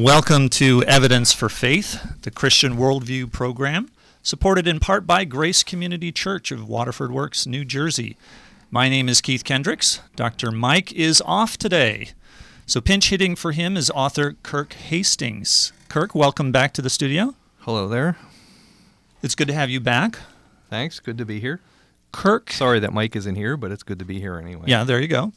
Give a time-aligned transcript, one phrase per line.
[0.00, 3.90] Welcome to Evidence for Faith, the Christian Worldview program,
[4.22, 8.16] supported in part by Grace Community Church of Waterford Works, New Jersey.
[8.70, 10.00] My name is Keith Kendricks.
[10.16, 10.52] Dr.
[10.52, 12.12] Mike is off today.
[12.64, 15.74] So, pinch hitting for him is author Kirk Hastings.
[15.90, 17.34] Kirk, welcome back to the studio.
[17.58, 18.16] Hello there.
[19.22, 20.18] It's good to have you back.
[20.70, 20.98] Thanks.
[20.98, 21.60] Good to be here.
[22.10, 22.52] Kirk.
[22.52, 24.64] Sorry that Mike isn't here, but it's good to be here anyway.
[24.66, 25.34] Yeah, there you go.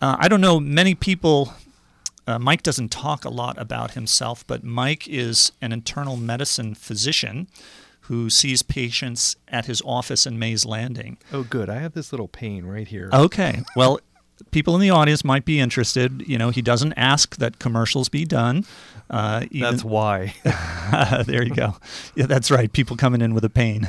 [0.00, 1.52] Uh, I don't know many people.
[2.28, 7.48] Uh, Mike doesn't talk a lot about himself, but Mike is an internal medicine physician
[8.02, 11.16] who sees patients at his office in Mays Landing.
[11.32, 11.70] Oh, good.
[11.70, 13.08] I have this little pain right here.
[13.14, 13.62] Okay.
[13.74, 13.98] Well,
[14.50, 16.22] people in the audience might be interested.
[16.28, 18.66] You know, he doesn't ask that commercials be done.
[19.08, 20.34] Uh, even, that's why.
[21.26, 21.76] there you go.
[22.14, 22.70] Yeah, that's right.
[22.70, 23.88] People coming in with a pain.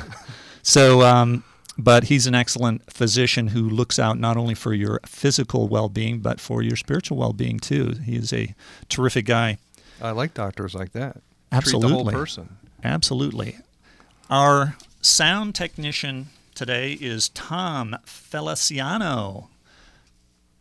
[0.62, 1.44] So, um,
[1.78, 6.40] but he's an excellent physician who looks out not only for your physical well-being but
[6.40, 7.94] for your spiritual well-being too.
[8.04, 8.54] He is a
[8.88, 9.58] terrific guy.
[10.00, 11.18] I like doctors like that.
[11.52, 11.88] Absolutely.
[11.88, 12.56] Treat the whole person.
[12.84, 13.58] Absolutely.
[14.28, 19.48] Our sound technician today is Tom Feliciano.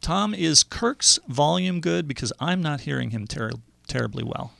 [0.01, 2.07] Tom, is Kirk's volume good?
[2.07, 3.51] Because I'm not hearing him ter-
[3.87, 4.53] terribly well.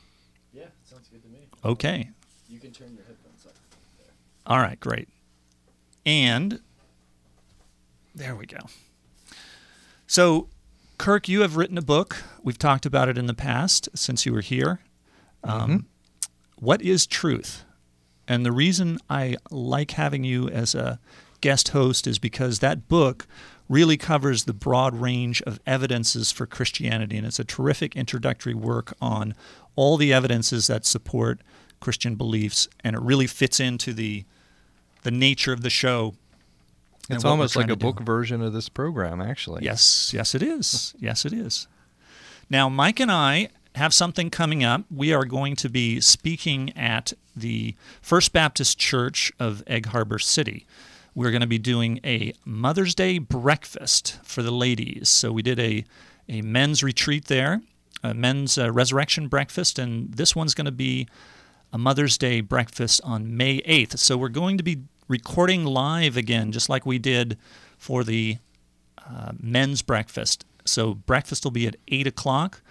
[0.52, 1.38] Yeah, sounds good to me.
[1.64, 2.10] Okay.
[2.48, 3.54] You can turn your headphones up.
[3.98, 4.12] There.
[4.46, 5.08] All right, great.
[6.04, 6.60] And
[8.14, 8.58] there we go.
[10.06, 10.48] So,
[10.98, 12.22] Kirk, you have written a book.
[12.42, 14.80] We've talked about it in the past since you were here.
[15.42, 15.76] Um, mm-hmm.
[16.56, 17.64] what is truth?
[18.28, 21.00] And the reason I like having you as a
[21.40, 23.26] guest host is because that book
[23.68, 27.16] really covers the broad range of evidences for Christianity.
[27.16, 29.34] And it's a terrific introductory work on
[29.76, 31.40] all the evidences that support
[31.80, 32.68] Christian beliefs.
[32.84, 34.24] And it really fits into the,
[35.02, 36.14] the nature of the show.
[37.08, 38.04] It's almost like a book do.
[38.04, 39.64] version of this program, actually.
[39.64, 40.94] Yes, yes, it is.
[40.98, 41.66] yes, it is.
[42.48, 44.84] Now, Mike and I have something coming up.
[44.90, 50.66] We are going to be speaking at the First Baptist Church of Egg Harbor City
[51.14, 55.08] we're going to be doing a Mother's Day breakfast for the ladies.
[55.08, 55.84] So we did a,
[56.28, 57.62] a men's retreat there,
[58.02, 61.08] a men's uh, resurrection breakfast, and this one's going to be
[61.72, 63.98] a Mother's Day breakfast on May 8th.
[63.98, 67.38] So we're going to be recording live again, just like we did
[67.78, 68.38] for the
[68.98, 70.44] uh, men's breakfast.
[70.64, 72.62] So breakfast will be at 8 o'clock.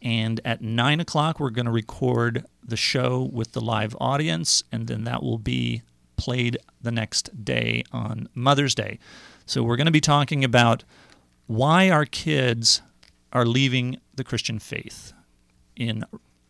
[0.00, 4.88] And at 9 o'clock, we're going to record the show with the live audience, and
[4.88, 5.82] then that will be
[6.16, 8.98] played the next day on Mother's Day.
[9.46, 10.84] So we're going to be talking about
[11.46, 12.82] why our kids
[13.32, 15.12] are leaving the Christian faith
[15.76, 16.04] in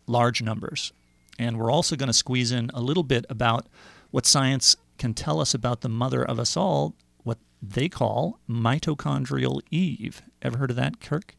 [0.07, 0.91] large numbers.
[1.39, 3.67] And we're also going to squeeze in a little bit about
[4.11, 9.61] what science can tell us about the mother of us all, what they call mitochondrial
[9.71, 10.21] Eve.
[10.41, 11.35] Ever heard of that, Kirk?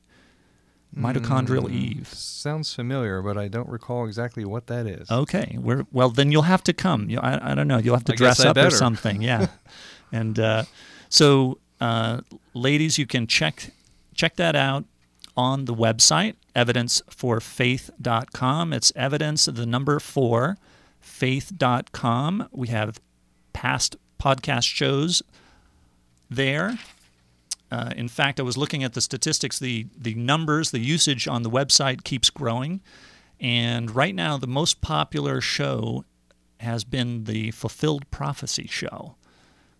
[0.96, 2.08] Mitochondrial mm, Eve.
[2.08, 5.10] Sounds familiar, but I don't recall exactly what that is.
[5.10, 7.10] Okay, We're, well then you'll have to come.
[7.10, 7.78] You, I, I don't know.
[7.78, 8.68] You'll have to I dress up better.
[8.68, 9.20] or something.
[9.20, 9.48] Yeah,
[10.12, 10.64] and uh,
[11.08, 12.20] so uh,
[12.54, 13.70] ladies, you can check
[14.14, 14.84] check that out
[15.36, 18.72] on the website evidenceforfaith.com.
[18.72, 20.56] It's evidence the number four
[21.00, 22.48] faith.com.
[22.52, 23.00] We have
[23.52, 25.24] past podcast shows
[26.30, 26.78] there
[27.74, 29.58] uh, in fact, I was looking at the statistics.
[29.58, 32.80] The the numbers, the usage on the website keeps growing,
[33.40, 36.04] and right now the most popular show
[36.60, 39.16] has been the Fulfilled Prophecy show,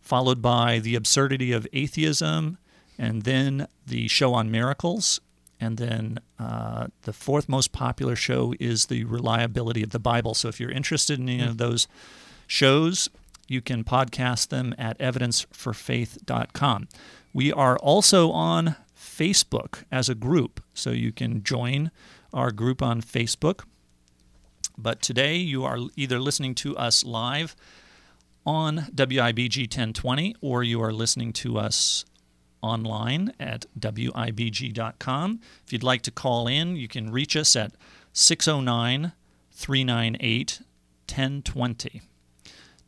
[0.00, 2.58] followed by the Absurdity of Atheism,
[2.98, 5.20] and then the show on miracles,
[5.60, 10.34] and then uh, the fourth most popular show is the Reliability of the Bible.
[10.34, 11.56] So if you're interested in any of hmm.
[11.56, 11.88] those
[12.46, 13.08] shows,
[13.48, 16.88] you can podcast them at evidenceforfaith.com.
[17.32, 21.90] We are also on Facebook as a group, so you can join
[22.32, 23.64] our group on Facebook.
[24.76, 27.54] But today you are either listening to us live
[28.46, 32.04] on WIBG 1020 or you are listening to us
[32.64, 35.40] online at WIBG.com.
[35.66, 37.72] If you'd like to call in, you can reach us at
[38.12, 39.12] 609
[39.52, 40.60] 398
[41.06, 42.02] 1020.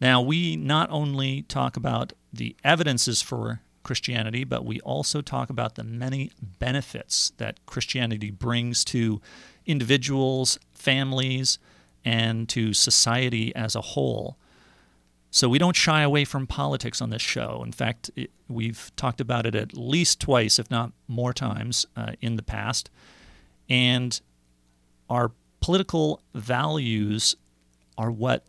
[0.01, 5.77] Now, we not only talk about the evidences for Christianity, but we also talk about
[5.77, 9.21] the many benefits that Christianity brings to
[9.65, 11.59] individuals, families,
[12.05, 14.37] and to society as a whole.
[15.31, 17.63] So we don't shy away from politics on this show.
[17.65, 22.13] In fact, it, we've talked about it at least twice, if not more times, uh,
[22.21, 22.91] in the past.
[23.69, 24.19] And
[25.11, 27.37] our political values
[27.99, 28.45] are what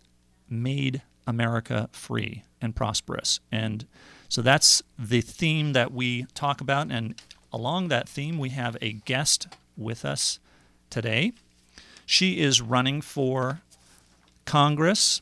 [0.50, 3.40] made America free and prosperous.
[3.52, 3.86] And
[4.30, 6.92] so that's the theme that we talk about.
[6.92, 7.16] And
[7.52, 10.40] along that theme, we have a guest with us
[10.90, 11.34] today.
[12.06, 13.62] She is running for
[14.46, 15.22] Congress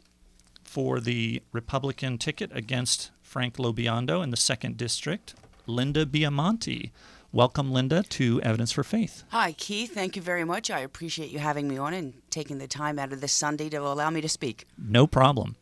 [0.75, 5.33] for the Republican ticket against Frank LoBiondo in the second district.
[5.67, 6.91] Linda Biamonte.
[7.31, 9.23] Welcome, Linda, to Evidence for Faith.
[9.29, 9.93] Hi, Keith.
[9.93, 10.69] Thank you very much.
[10.69, 13.77] I appreciate you having me on and taking the time out of this Sunday to
[13.77, 14.67] allow me to speak.
[14.77, 15.55] No problem.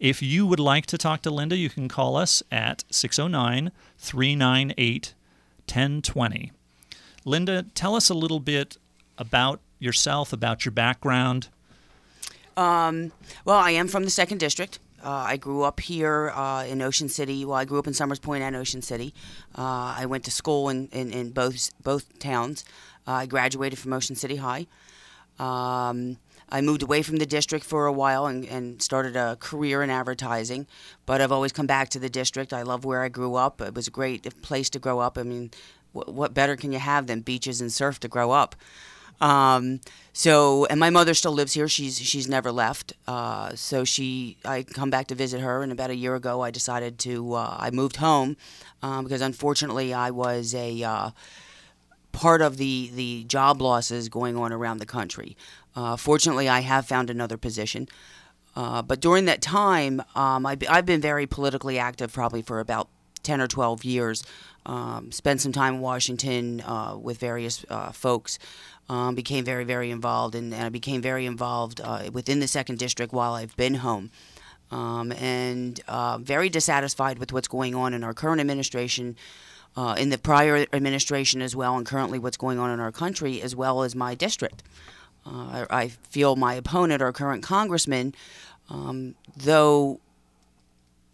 [0.00, 5.14] If you would like to talk to Linda, you can call us at 609 398
[5.66, 6.52] 1020.
[7.26, 8.78] Linda, tell us a little bit
[9.18, 11.50] about yourself, about your background.
[12.56, 13.12] Um,
[13.44, 14.78] well, I am from the second district.
[15.04, 17.44] Uh, I grew up here uh, in Ocean City.
[17.44, 19.12] Well, I grew up in Somers Point and Ocean City.
[19.56, 22.64] Uh, I went to school in, in, in both both towns.
[23.06, 24.66] Uh, I graduated from Ocean City High.
[25.38, 26.16] Um,
[26.48, 29.90] I moved away from the district for a while and, and started a career in
[29.90, 30.66] advertising,
[31.04, 32.52] but I've always come back to the district.
[32.52, 33.60] I love where I grew up.
[33.60, 35.18] It was a great place to grow up.
[35.18, 35.50] I mean,
[35.92, 38.56] wh- what better can you have than beaches and surf to grow up?
[39.20, 39.80] Um,
[40.12, 41.68] so, and my mother still lives here.
[41.68, 42.92] She's she's never left.
[43.06, 46.50] Uh, so she, I come back to visit her, and about a year ago, I
[46.50, 47.34] decided to.
[47.34, 48.36] Uh, I moved home
[48.82, 51.10] um, because unfortunately, I was a uh,
[52.12, 55.36] part of the the job losses going on around the country.
[55.74, 57.88] Uh, fortunately, I have found another position.
[58.56, 62.88] Uh, but during that time, um, I, I've been very politically active, probably for about
[63.22, 64.24] 10 or 12 years.
[64.64, 68.38] Um, spent some time in Washington uh, with various uh, folks.
[68.88, 72.78] Um, became very, very involved, and, and I became very involved uh, within the second
[72.78, 74.12] district while I've been home.
[74.70, 79.16] Um, and uh, very dissatisfied with what's going on in our current administration,
[79.76, 83.42] uh, in the prior administration as well, and currently what's going on in our country,
[83.42, 84.62] as well as my district.
[85.26, 88.14] Uh, I, I, feel my opponent, our current congressman,
[88.70, 90.00] um, though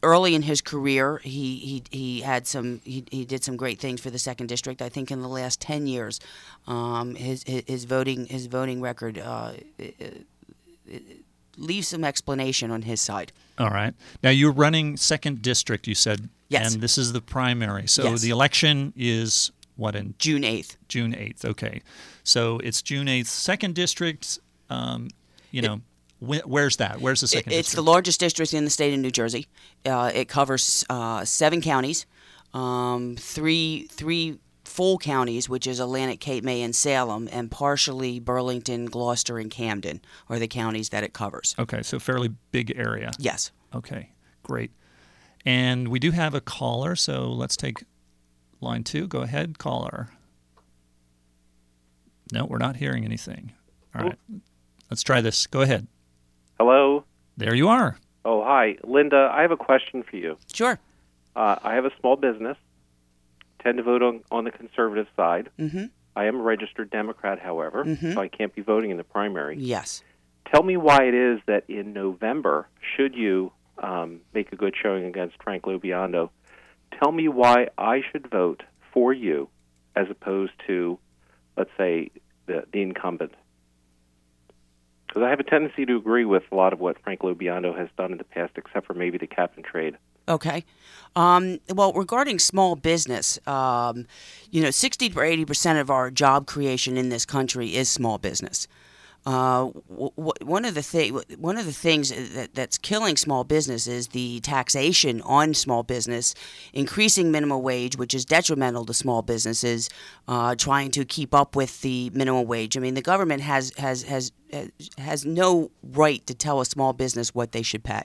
[0.02, 4.00] early in his career, he, he, he had some he, he did some great things
[4.00, 4.82] for the second district.
[4.82, 6.20] I think in the last ten years,
[6.66, 10.26] um, his, his, his voting his voting record uh, it
[11.56, 13.32] leaves some explanation on his side.
[13.58, 13.94] All right.
[14.22, 15.87] Now you're running second district.
[15.87, 17.87] You said yes, and this is the primary.
[17.87, 18.22] So yes.
[18.22, 20.76] the election is what in June eighth.
[20.88, 21.44] June eighth.
[21.44, 21.82] Okay.
[22.25, 23.28] So it's June eighth.
[23.28, 24.38] Second district.
[24.69, 25.08] Um,
[25.50, 25.75] you know.
[25.75, 25.81] It,
[26.22, 27.00] Where's that?
[27.00, 27.52] Where's the second?
[27.52, 27.76] It's district?
[27.84, 29.48] the largest district in the state of New Jersey.
[29.84, 32.06] Uh, it covers uh, seven counties,
[32.54, 38.86] um, three three full counties, which is Atlantic, Cape May, and Salem, and partially Burlington,
[38.86, 41.56] Gloucester, and Camden are the counties that it covers.
[41.58, 43.10] Okay, so fairly big area.
[43.18, 43.50] Yes.
[43.75, 44.10] Okay,
[44.44, 44.70] great.
[45.44, 47.82] And we do have a caller, so let's take
[48.60, 49.08] line two.
[49.08, 50.10] Go ahead, caller.
[52.32, 53.52] No, we're not hearing anything.
[53.92, 54.18] All right,
[54.88, 55.48] let's try this.
[55.48, 55.88] Go ahead.
[56.67, 57.03] Hello.
[57.37, 57.97] There you are.
[58.25, 59.29] Oh, hi, Linda.
[59.35, 60.37] I have a question for you.
[60.55, 60.79] Sure.
[61.35, 62.56] Uh, I have a small business.
[63.64, 65.50] Tend to vote on, on the conservative side.
[65.59, 65.87] Mm-hmm.
[66.14, 68.14] I am a registered Democrat, however, Mhm.
[68.14, 69.56] so I can't be voting in the primary.
[69.59, 70.05] Yes.
[70.55, 73.50] Tell me why it is that in November, should you
[73.82, 76.31] um, make a good showing against Frank LoBiondo,
[77.03, 79.49] tell me why I should vote for you
[79.97, 80.97] as opposed to,
[81.57, 82.12] let's say,
[82.47, 83.33] the, the incumbent.
[85.12, 87.90] Because I have a tendency to agree with a lot of what Frank LoBiondo has
[87.99, 89.99] done in the past, except for maybe the cap and trade.
[90.26, 90.64] Okay.
[91.14, 94.07] Um, well, regarding small business, um,
[94.50, 98.16] you know, 60 to 80 percent of our job creation in this country is small
[98.16, 98.66] business.
[99.25, 103.45] Uh, w- w- one of the thi- one of the things that, that's killing small
[103.45, 106.35] business is the taxation on small business,
[106.73, 109.88] increasing minimum wage, which is detrimental to small businesses,
[110.26, 112.76] uh, trying to keep up with the minimum wage.
[112.76, 114.33] I mean, the government has has has
[114.99, 118.02] has no right to tell a small business what they should pay.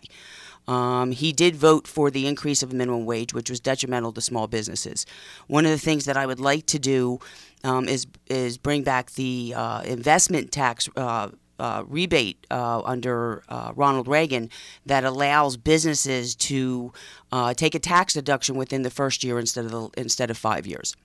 [0.67, 4.47] Um, he did vote for the increase of minimum wage, which was detrimental to small
[4.47, 5.05] businesses.
[5.47, 7.19] One of the things that I would like to do
[7.63, 10.89] um, is is bring back the uh, investment tax.
[10.95, 14.51] Uh, uh, rebate uh, under uh, Ronald Reagan
[14.85, 16.93] that allows businesses to
[17.31, 20.67] uh, take a tax deduction within the first year instead of the, instead of five
[20.67, 20.95] years.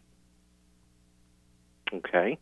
[1.92, 2.38] Okay.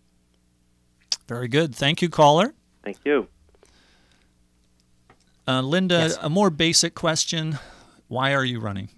[1.29, 1.73] Very good.
[1.73, 2.55] Thank you, caller.
[2.83, 3.29] Thank you.
[5.47, 6.19] Uh, Linda, Yes.
[6.21, 7.59] a more basic question.
[8.09, 8.89] Why are you running?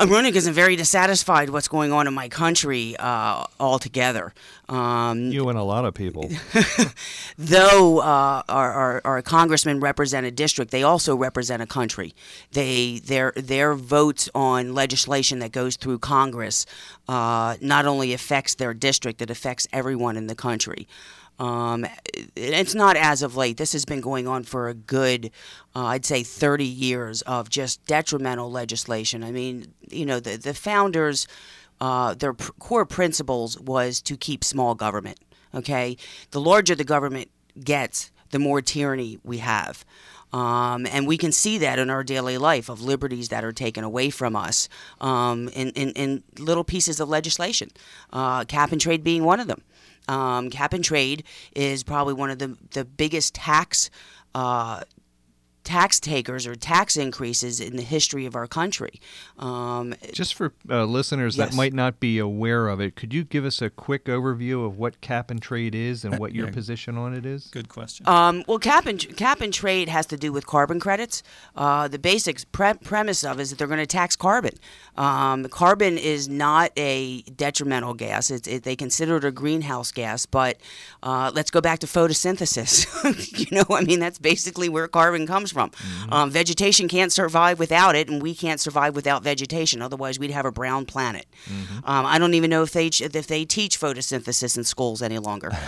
[0.00, 4.32] I'm running because I'm very dissatisfied with what's going on in my country uh, altogether.
[4.66, 6.30] Um, You and a lot of people.
[7.38, 12.14] though uh, our, our, our congressmen represent a district, they also represent a country.
[12.52, 16.64] They their their votes on legislation that goes through Congress
[17.06, 20.88] uh, not only affects their district, it affects everyone in the country.
[21.40, 21.86] Um,
[22.36, 23.56] it's not as of late.
[23.56, 25.30] This has been going on for a good,
[25.74, 29.24] uh, I'd say, 30 years of just detrimental legislation.
[29.24, 31.26] I mean, you know, the, the founders,
[31.80, 35.18] uh, their pr- core principles was to keep small government.
[35.54, 35.96] Okay,
[36.30, 37.30] the larger the government
[37.64, 39.84] gets, the more tyranny we have.
[40.32, 43.82] Um, and we can see that in our daily life of liberties that are taken
[43.82, 44.68] away from us
[45.00, 47.70] um, in, in, in, little pieces of legislation,
[48.12, 49.62] uh, cap and trade being one of them.
[50.08, 53.90] Um, cap and trade is probably one of the, the biggest tax
[54.34, 54.82] uh,
[55.64, 59.00] tax takers or tax increases in the history of our country.
[59.38, 61.50] Um, Just for uh, listeners yes.
[61.50, 64.78] that might not be aware of it, could you give us a quick overview of
[64.78, 66.52] what cap and trade is and what your yeah.
[66.52, 67.48] position on it is?
[67.48, 68.08] Good question.
[68.08, 71.22] Um, well, cap and cap and trade has to do with carbon credits.
[71.54, 74.54] Uh, the basic pre- premise of it is that they're going to tax carbon.
[74.96, 78.30] Um, carbon is not a detrimental gas.
[78.30, 80.58] It's, it, they consider it a greenhouse gas, but
[81.02, 83.40] uh, let's go back to photosynthesis.
[83.50, 85.70] you know, I mean, that's basically where carbon comes from.
[85.70, 86.12] Mm-hmm.
[86.12, 89.82] Um, vegetation can't survive without it, and we can't survive without vegetation.
[89.82, 91.26] Otherwise, we'd have a brown planet.
[91.46, 91.78] Mm-hmm.
[91.84, 95.50] Um, I don't even know if they if they teach photosynthesis in schools any longer.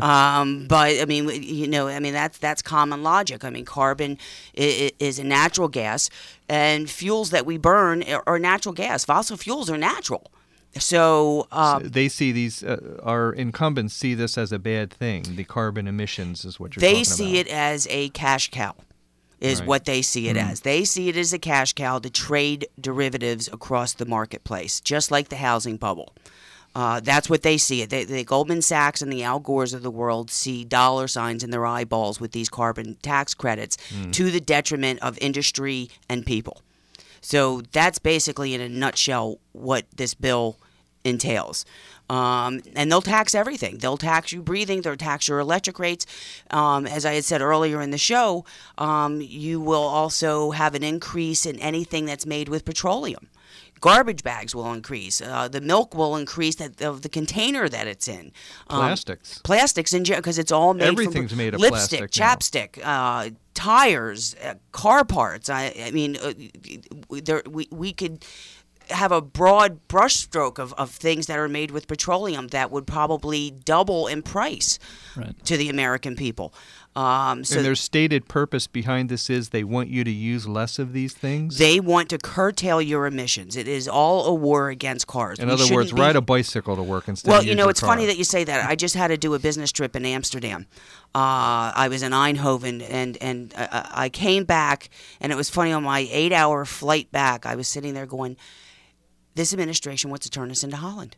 [0.00, 3.44] Um, but I mean, you know, I mean that's that's common logic.
[3.44, 4.18] I mean, carbon
[4.54, 6.08] is, is a natural gas
[6.48, 9.04] and fuels that we burn are natural gas.
[9.04, 10.30] Fossil fuels are natural.
[10.78, 15.24] So, um, so, they see these uh, our incumbents see this as a bad thing.
[15.34, 16.80] The carbon emissions is what you're.
[16.80, 18.76] They see it as a cash cow
[19.40, 19.68] is right.
[19.68, 20.50] what they see it mm.
[20.50, 20.60] as.
[20.60, 25.28] They see it as a cash cow to trade derivatives across the marketplace, just like
[25.28, 26.14] the housing bubble.
[26.74, 27.90] Uh, that's what they see it.
[27.90, 31.50] They, the Goldman Sachs and the Al Gores of the world see dollar signs in
[31.50, 34.12] their eyeballs with these carbon tax credits mm.
[34.12, 36.62] to the detriment of industry and people.
[37.20, 40.58] So that's basically, in a nutshell, what this bill
[41.04, 41.64] entails.
[42.10, 43.78] Um, and they'll tax everything.
[43.78, 44.82] They'll tax you breathing.
[44.82, 46.06] They'll tax your electric rates.
[46.50, 48.44] Um, as I had said earlier in the show,
[48.78, 53.28] um, you will also have an increase in anything that's made with petroleum.
[53.80, 55.22] Garbage bags will increase.
[55.22, 58.32] Uh, the milk will increase that of the container that it's in.
[58.68, 59.38] Um, plastics.
[59.38, 60.88] Plastics in because it's all made.
[60.88, 65.48] Everything's from made of lipstick, plastic chapstick, uh, tires, uh, car parts.
[65.48, 66.32] I, I mean, uh,
[67.22, 68.22] there we we could
[68.90, 73.50] have a broad brushstroke of, of things that are made with petroleum that would probably
[73.50, 74.78] double in price
[75.16, 75.34] right.
[75.44, 76.52] to the American people.
[76.96, 80.80] Um, so and their stated purpose behind this is they want you to use less
[80.80, 81.56] of these things.
[81.56, 83.56] They want to curtail your emissions.
[83.56, 85.38] It is all a war against cars.
[85.38, 86.00] In we other words, be...
[86.00, 87.30] ride a bicycle to work instead.
[87.30, 87.90] Well, you know, it's car.
[87.90, 88.68] funny that you say that.
[88.68, 90.66] I just had to do a business trip in Amsterdam.
[91.14, 95.70] Uh, I was in Eindhoven, and and uh, I came back, and it was funny
[95.70, 97.46] on my eight-hour flight back.
[97.46, 98.36] I was sitting there going
[99.34, 101.16] this administration wants to turn us into Holland.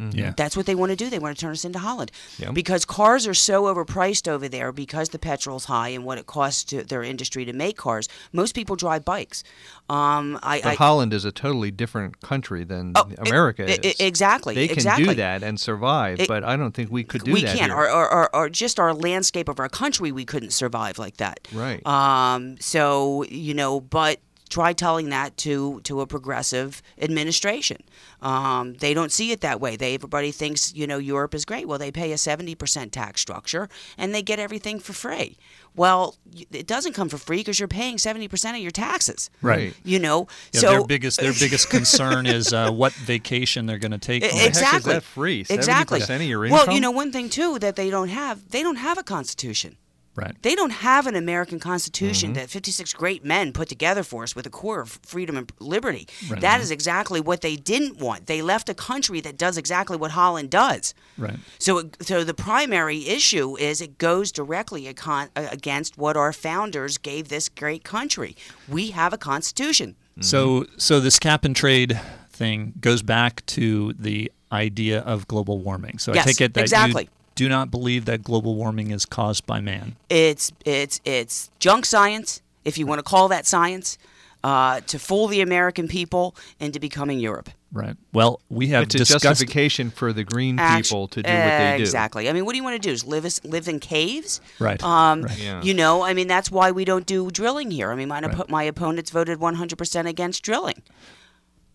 [0.00, 0.18] Mm-hmm.
[0.18, 0.32] Yeah.
[0.36, 1.10] That's what they want to do.
[1.10, 2.10] They want to turn us into Holland.
[2.38, 2.50] Yeah.
[2.50, 6.64] Because cars are so overpriced over there because the petrol's high and what it costs
[6.64, 8.08] to their industry to make cars.
[8.32, 9.44] Most people drive bikes.
[9.88, 14.00] Um, I, but I, Holland is a totally different country than oh, America it, is.
[14.00, 14.54] exactly.
[14.54, 15.08] They can exactly.
[15.08, 17.54] do that and survive, it, but I don't think we could do we that.
[17.54, 17.72] We can't.
[17.72, 21.46] Or, or, or, just our landscape of our country, we couldn't survive like that.
[21.52, 21.84] Right.
[21.86, 24.20] Um, so, you know, but
[24.52, 27.82] try telling that to to a progressive administration.
[28.20, 29.76] Um, they don't see it that way.
[29.76, 31.66] They everybody thinks you know Europe is great.
[31.66, 35.38] Well, they pay a seventy percent tax structure and they get everything for free.
[35.74, 36.16] Well,
[36.52, 39.30] it doesn't come for free because you're paying seventy percent of your taxes.
[39.40, 39.74] Right.
[39.84, 40.28] You know.
[40.52, 44.22] Yeah, so their biggest their biggest concern is uh, what vacation they're going to take.
[44.22, 45.00] Exactly.
[45.00, 45.46] free?
[45.48, 46.02] Exactly.
[46.02, 46.66] Of your income?
[46.66, 48.50] Well, you know one thing too that they don't have.
[48.50, 49.78] They don't have a constitution.
[50.14, 50.34] Right.
[50.42, 52.40] They don't have an American Constitution mm-hmm.
[52.40, 56.06] that 56 great men put together for us with a core of freedom and liberty.
[56.28, 56.40] Right.
[56.40, 58.26] That is exactly what they didn't want.
[58.26, 60.92] They left a country that does exactly what Holland does.
[61.16, 61.38] Right.
[61.58, 67.48] So, so the primary issue is it goes directly against what our founders gave this
[67.48, 68.36] great country.
[68.68, 69.96] We have a constitution.
[70.12, 70.22] Mm-hmm.
[70.22, 75.98] So, so this cap and trade thing goes back to the idea of global warming.
[75.98, 77.04] So yes, I take it that exactly.
[77.04, 79.96] you do not believe that global warming is caused by man.
[80.08, 83.98] It's it's it's junk science, if you want to call that science,
[84.44, 87.50] uh, to fool the American people into becoming Europe.
[87.72, 87.96] Right.
[88.12, 91.74] Well, we have it's a discussed justification for the green people to do what they
[91.78, 91.82] do.
[91.82, 92.28] Exactly.
[92.28, 92.92] I mean, what do you want to do?
[92.92, 94.42] Is live live in caves?
[94.58, 94.82] Right.
[94.82, 95.38] Um, right.
[95.38, 95.62] Yeah.
[95.62, 97.90] You know, I mean, that's why we don't do drilling here.
[97.90, 98.50] I mean, my, right.
[98.50, 100.82] my opponents voted 100% against drilling.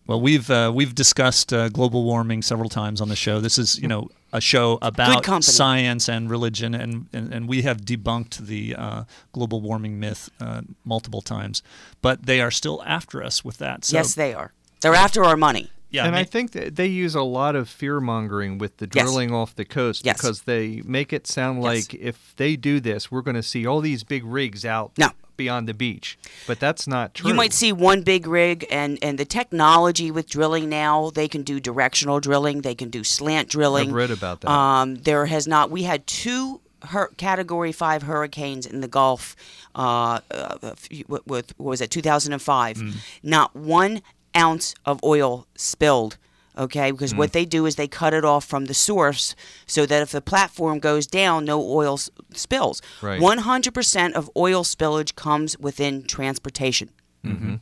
[0.06, 3.40] Well, we've uh, we've discussed uh, global warming several times on the show.
[3.40, 7.82] This is, you know, a show about science and religion, and, and, and we have
[7.82, 11.62] debunked the uh, global warming myth uh, multiple times.
[12.02, 13.84] But they are still after us with that.
[13.84, 14.52] So, yes, they are.
[14.80, 15.70] They're after our money.
[15.90, 18.76] Yeah, and I, mean, I think that they use a lot of fear mongering with
[18.76, 19.36] the drilling yes.
[19.36, 20.18] off the coast yes.
[20.18, 22.02] because they make it sound like yes.
[22.02, 25.66] if they do this, we're going to see all these big rigs out no beyond
[25.66, 26.18] the beach.
[26.46, 27.30] But that's not true.
[27.30, 31.42] You might see one big rig, and, and the technology with drilling now, they can
[31.42, 33.88] do directional drilling, they can do slant drilling.
[33.88, 34.50] I've read about that.
[34.50, 39.34] Um, there has not, we had two hur- Category Five hurricanes in the Gulf,
[39.74, 40.74] uh, uh,
[41.08, 42.82] with, what was it 2005?
[43.22, 44.02] Not one
[44.36, 46.18] ounce of oil spilled.
[46.58, 47.18] Okay, because mm.
[47.18, 49.36] what they do is they cut it off from the source
[49.66, 52.82] so that if the platform goes down, no oil s- spills.
[53.00, 53.20] Right.
[53.20, 56.90] 100% of oil spillage comes within transportation.
[57.24, 57.56] Mm-hmm.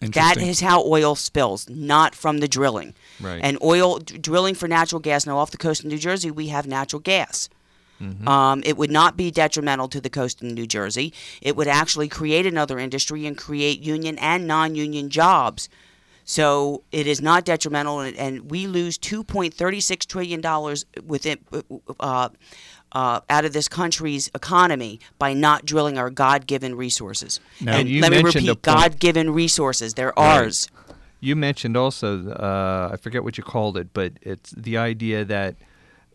[0.00, 0.48] That Interesting.
[0.48, 2.94] is how oil spills, not from the drilling.
[3.20, 3.40] Right.
[3.42, 5.26] And oil d- drilling for natural gas.
[5.26, 7.48] Now, off the coast of New Jersey, we have natural gas.
[8.00, 8.26] Mm-hmm.
[8.26, 11.12] Um, it would not be detrimental to the coast of New Jersey.
[11.42, 15.68] It would actually create another industry and create union and non-union jobs.
[16.30, 21.38] So it is not detrimental, and, and we lose 2.36 trillion dollars within
[21.98, 22.28] uh,
[22.92, 27.40] uh, out of this country's economy by not drilling our God-given resources.
[27.60, 29.94] Now, and let me repeat: God-given resources.
[29.94, 30.68] They're ours.
[31.18, 35.56] You mentioned also, uh, I forget what you called it, but it's the idea that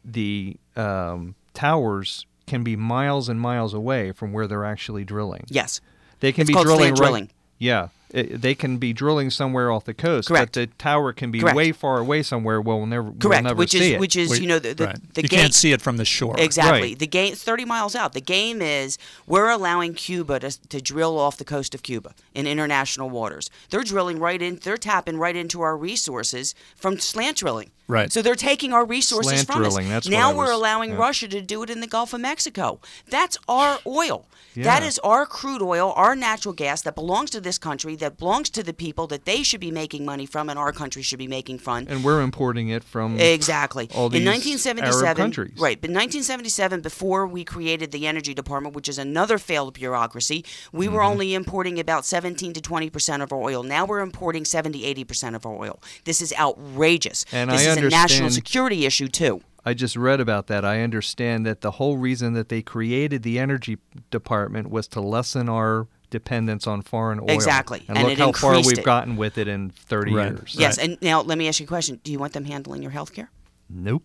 [0.06, 5.44] the um, towers can be miles and miles away from where they're actually drilling.
[5.50, 5.82] Yes.
[6.22, 6.96] They can It's be drilling right.
[6.96, 7.32] drilling.
[7.58, 10.54] Yeah, it, they can be drilling somewhere off the coast, Correct.
[10.54, 11.56] but the tower can be Correct.
[11.56, 12.62] way far away somewhere.
[12.62, 13.44] We'll never, we'll Correct.
[13.44, 14.00] never which see is it.
[14.00, 15.14] which is Wait, you know the the, right.
[15.14, 16.36] the you game can't see it from the shore.
[16.38, 16.82] Exactly.
[16.90, 17.00] Right.
[17.00, 18.14] The game it's 30 miles out.
[18.14, 22.48] The game is we're allowing Cuba to, to drill off the coast of Cuba in
[22.48, 23.50] international waters.
[23.70, 27.72] They're drilling right in, they're tapping right into our resources from slant drilling.
[27.88, 28.12] Right.
[28.12, 29.92] So they're taking our resources Slant from drilling, us.
[29.92, 30.98] that's now we're was- allowing yeah.
[30.98, 32.80] Russia to do it in the Gulf of Mexico.
[33.10, 34.26] That's our oil.
[34.56, 34.88] That Yeah.
[34.88, 38.64] is our crude oil, our natural gas that belongs to this country, that belongs to
[38.64, 41.60] the people that they should be making money from and our country should be making
[41.60, 41.88] fun.
[41.90, 43.90] and we're importing it from Exactly.
[43.94, 45.60] all these in 1977, Arab countries.
[45.60, 45.80] right?
[45.82, 50.96] But 1977, before we created the Energy Department, which is another failed bureaucracy, we Mm-hmm.
[50.96, 53.62] were only importing about 17 to 20 percent of our oil.
[53.62, 55.82] Now we're importing 70, 80 percent of our oil.
[56.06, 57.26] This is outrageous.
[57.34, 59.42] And this I is a national security issue too.
[59.68, 60.64] I just read about that.
[60.64, 63.78] I understand that the whole reason that they created the energy
[64.12, 67.32] department was to lessen our dependence on foreign oil.
[67.32, 67.84] Exactly.
[67.88, 68.86] And, And look it how far we've it.
[68.86, 70.32] gotten with it in 30 Right.
[70.32, 70.56] years.
[70.58, 70.78] Yes.
[70.78, 70.90] Right.
[70.90, 73.12] And now let me ask you a question: Do you want them handling your health
[73.14, 73.32] care?
[73.70, 74.04] Nope.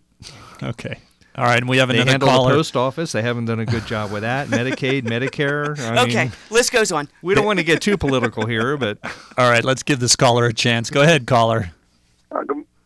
[0.63, 0.97] Okay.
[1.35, 2.51] All right, and we have They another handle caller.
[2.51, 3.13] the post office.
[3.13, 4.47] They haven't done a good job with that.
[4.49, 5.79] Medicaid, Medicare.
[5.79, 6.23] I okay.
[6.25, 7.07] mean, list goes on.
[7.21, 8.97] we don't want to get too political here, but
[9.37, 10.89] All right, let's give this caller a chance.
[10.89, 11.71] Go ahead, caller.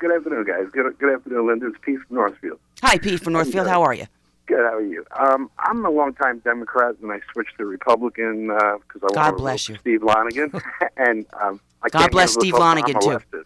[0.06, 0.72] Uh, good, afternoon, guys.
[0.72, 1.68] Good, good afternoon, Linda.
[1.68, 2.60] It's Pete from Northfield.
[2.84, 3.68] Hi, Pete from Northfield.
[3.68, 4.06] How are you?
[4.46, 4.60] Good.
[4.60, 5.04] How are you?
[5.18, 9.74] Um, I'm a longtime Democrat, and I switched to Republican because I God bless vote
[9.74, 9.80] you.
[9.80, 10.62] Steve Lonegan.
[10.98, 13.44] and um, I God bless Steve Lonegan, too.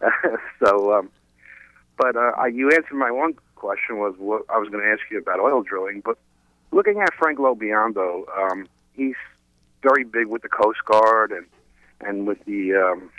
[0.64, 1.10] so, um,
[1.96, 5.18] but uh, you answered my one question was what I was going to ask you
[5.18, 6.02] about oil drilling.
[6.04, 6.18] But
[6.70, 9.16] looking at Frank LoBiondo, um, he's
[9.82, 11.46] very big with the Coast Guard and
[12.00, 13.10] and with the um,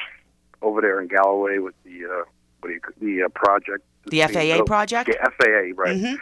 [0.62, 2.24] over there in Galloway with the uh,
[2.64, 3.84] what do you, the uh, project.
[4.08, 5.10] The FAA project?
[5.10, 5.98] The FAA, right.
[5.98, 6.18] Mhm.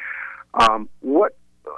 [0.53, 1.35] Um, what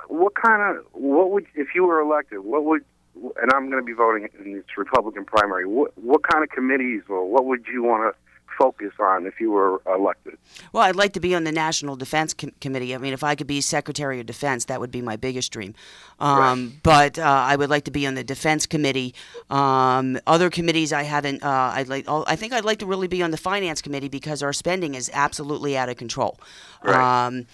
[0.07, 2.39] what kind of what would if you were elected?
[2.39, 2.83] What would
[3.15, 5.65] and I'm going to be voting in this Republican primary.
[5.65, 8.19] What what kind of committees or what would you want to
[8.57, 10.37] focus on if you were elected?
[10.71, 12.93] Well, I'd like to be on the National Defense Com- Committee.
[12.95, 15.75] I mean, if I could be Secretary of Defense, that would be my biggest dream.
[16.19, 19.13] Um, But uh, I would like to be on the Defense Committee.
[19.49, 21.43] Um, other committees, I haven't.
[21.43, 22.05] Uh, I'd like.
[22.07, 24.95] oh, I think I'd like to really be on the Finance Committee because our spending
[24.95, 26.39] is absolutely out of control.
[26.83, 27.27] Right.
[27.27, 27.45] Um,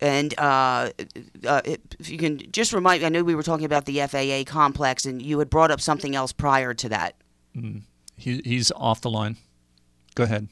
[0.00, 0.90] and uh,
[1.46, 4.42] uh, if you can just remind me, I know we were talking about the FAA
[4.50, 7.14] complex, and you had brought up something else prior to that.
[8.18, 9.36] He, he's off the line.
[10.16, 10.48] Go ahead.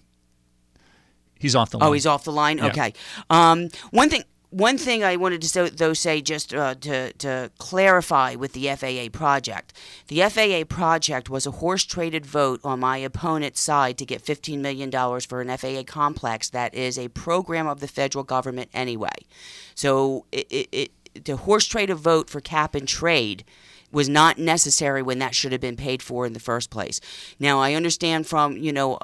[1.41, 1.89] He's off the line.
[1.89, 2.59] Oh, he's off the line.
[2.59, 2.67] Yeah.
[2.69, 2.95] Okay.
[3.29, 4.23] Um, one thing.
[4.51, 8.69] One thing I wanted to so, though say just uh, to to clarify with the
[8.69, 9.73] FAA project,
[10.07, 14.91] the FAA project was a horse-traded vote on my opponent's side to get 15 million
[14.91, 19.17] dollars for an FAA complex that is a program of the federal government anyway.
[19.75, 23.43] So it, it, it the horse-traded vote for cap and trade
[23.95, 27.01] was not necessary when that should have been paid for in the first place.
[27.39, 28.99] Now I understand from you know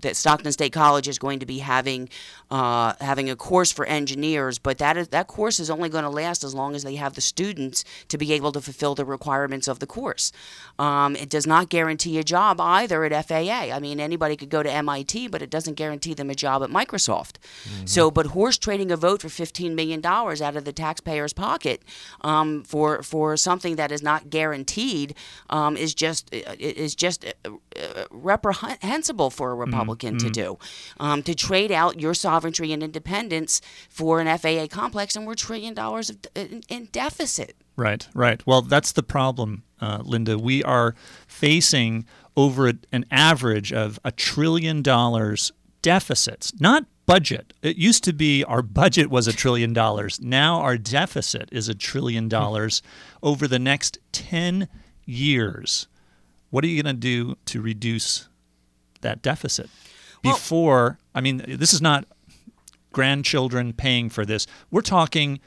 [0.00, 2.08] that Stockton State College is going to be having
[2.50, 6.10] uh, having a course for engineers, but that is that course is only going to
[6.10, 9.68] last as long as they have the students to be able to fulfill the requirements
[9.68, 10.32] of the course.
[10.78, 13.74] Um, it does not guarantee a job either at FAA.
[13.74, 16.70] I mean, anybody could go to MIT, but it doesn't guarantee them a job at
[16.70, 17.36] Microsoft.
[17.84, 21.82] So, but horse trading a vote for fifteen million dollars out of the taxpayer's pocket
[22.22, 25.14] um, for for something that is not guaranteed
[25.50, 30.58] um, is just is just uh, uh, reprehensible for a Republican to do.
[30.98, 35.74] Um, to trade out your sovereignty and independence for an FAA complex, and we're trillion
[35.74, 37.56] dollars of, in, in deficit.
[37.76, 38.44] Right, right.
[38.46, 40.38] Well, that's the problem, uh, Linda.
[40.38, 40.94] We are
[41.26, 45.50] facing over an average of a trillion dollars
[45.82, 47.54] deficits, not budget.
[47.62, 50.20] It used to be our budget was a trillion dollars.
[50.20, 52.82] Now our deficit is a trillion dollars
[53.22, 54.68] over the next 10
[55.04, 55.88] years.
[56.50, 58.28] What are you going to do to reduce
[59.00, 59.70] that deficit?
[60.22, 62.04] Well- Before, I mean, this is not
[62.98, 64.46] grandchildren paying for this.
[64.72, 65.38] We're talking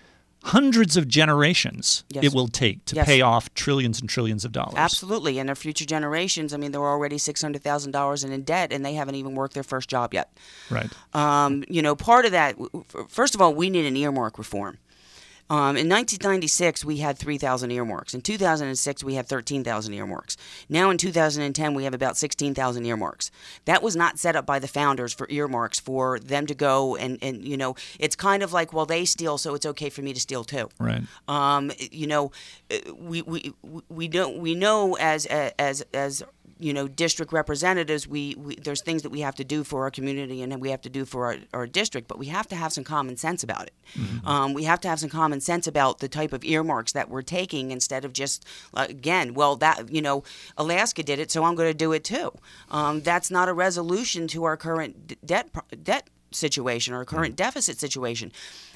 [0.45, 2.23] hundreds of generations Yes.
[2.23, 3.05] it will take to Yes.
[3.05, 4.73] pay off trillions and trillions of dollars.
[4.77, 6.53] Absolutely, and their future generations.
[6.53, 9.53] I mean, they're already six hundred thousand dollars in debt, and they haven't even worked
[9.53, 10.27] their first job yet.
[10.69, 10.89] Right.
[11.13, 12.55] Um, you know, part of that.
[13.09, 14.77] First of all, we need an earmark reform.
[15.51, 18.13] Um, in 1996, we had 3,000 earmarks.
[18.13, 20.37] In 2006, we had 13,000 earmarks.
[20.69, 23.31] Now, in 2010, we have about 16,000 earmarks.
[23.65, 27.19] That was not set up by the founders for earmarks for them to go and,
[27.21, 30.13] and you know, it's kind of like, well, they steal, so it's okay for me
[30.13, 30.69] to steal too.
[30.79, 31.01] Right.
[31.27, 32.31] Um, you know,
[32.71, 33.53] uh, we we
[33.89, 36.23] we don't we know as as as
[36.61, 39.91] you know district representatives we, we there's things that we have to do for our
[39.91, 42.71] community and we have to do for our, our district but we have to have
[42.71, 43.73] some common sense about it.
[44.25, 47.23] Um, we have to have some common sense about the type of earmarks that we're
[47.23, 50.23] taking instead of just again well that you know
[50.57, 52.31] alaska did it so i'm going to do it too.
[52.69, 55.49] Um, that's not a resolution to our current d- debt
[55.83, 58.31] debt situation or our current deficit situation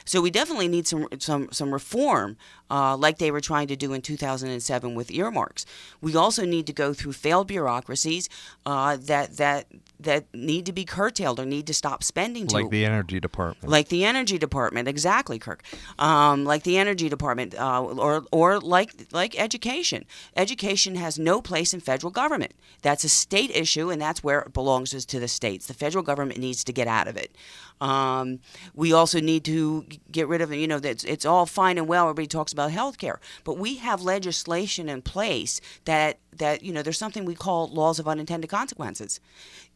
[0.05, 2.37] so we definitely need some some some reform,
[2.69, 5.65] uh, like they were trying to do in 2007 with earmarks.
[5.99, 8.29] We also need to go through failed bureaucracies
[8.65, 9.65] uh, that that
[9.99, 12.47] that need to be curtailed or need to stop spending.
[12.47, 13.69] To like the energy department.
[13.69, 15.63] like the energy department, exactly, Kirk.
[15.97, 20.05] Um, like the energy department, uh, or or like like education.
[20.35, 22.53] Education has no place in federal government.
[22.83, 25.65] That's a state issue, and that's where it belongs is to the states.
[25.65, 27.35] The federal government needs to get out of it.
[27.81, 28.39] Um,
[28.73, 30.53] we also need to get rid of.
[30.53, 32.05] You know, it's, it's all fine and well.
[32.05, 36.81] Everybody talks about health care, but we have legislation in place that that you know
[36.81, 39.19] there's something we call laws of unintended consequences.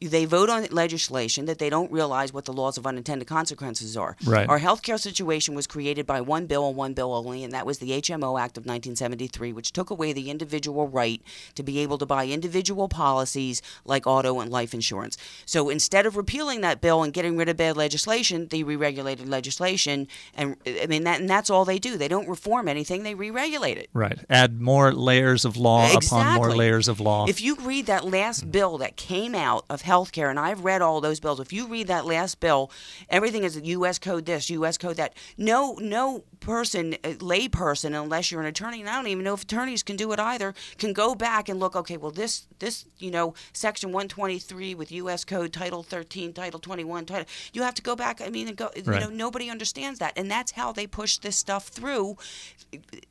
[0.02, 4.16] They vote on legislation that they don't realize what the laws of unintended consequences are.
[4.26, 4.48] Right.
[4.48, 7.80] Our healthcare situation was created by one bill and one bill only, and that was
[7.80, 11.22] the HMO Act of 1973, which took away the individual right
[11.56, 15.18] to be able to buy individual policies like auto and life insurance.
[15.46, 20.08] So instead of repealing that bill and getting rid of bad legislation, they re-regulated legislation,
[20.34, 21.98] and I mean that, and that's all they do.
[21.98, 23.90] They don't reform anything; they re-regulate it.
[23.94, 24.20] Right.
[24.30, 26.66] Add more layers of law upon more Exactly.
[26.66, 27.26] layers of law.
[27.28, 31.02] If you read that last bill that came out of healthcare, and I've read all
[31.02, 32.72] those bills, if you read that last bill,
[33.10, 34.00] everything is U.S.
[34.00, 34.78] code this, U.S.
[34.78, 35.14] code that.
[35.38, 39.34] No, no person, uh, lay person, unless you're an attorney, and I don't even know
[39.34, 41.76] if attorneys can do it either, can go back and look.
[41.76, 45.26] Okay, well this, this, you know, section 123 with U.S.
[45.26, 47.26] code, Title 13, Title 21, Title.
[47.54, 48.22] You have to go back.
[48.22, 48.70] I mean, and go.
[48.84, 49.02] Right.
[49.02, 52.18] You know, nobody understands that, and that's how they push this stuff through.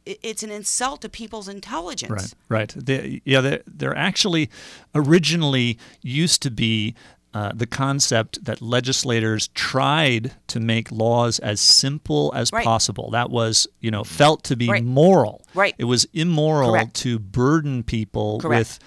[0.04, 2.34] It's an insult to people's intelligence.
[2.48, 2.74] Right, right.
[2.76, 4.48] They, yeah, they're, they're actually
[4.94, 6.94] originally used to be
[7.34, 12.64] uh, the concept that legislators tried to make laws as simple as Right.
[12.64, 13.10] possible.
[13.10, 14.82] That was, you know, felt to be Right.
[14.82, 15.42] moral.
[15.54, 15.74] Right.
[15.78, 16.94] It was immoral Correct.
[16.96, 18.58] to burden people Correct.
[18.60, 18.78] with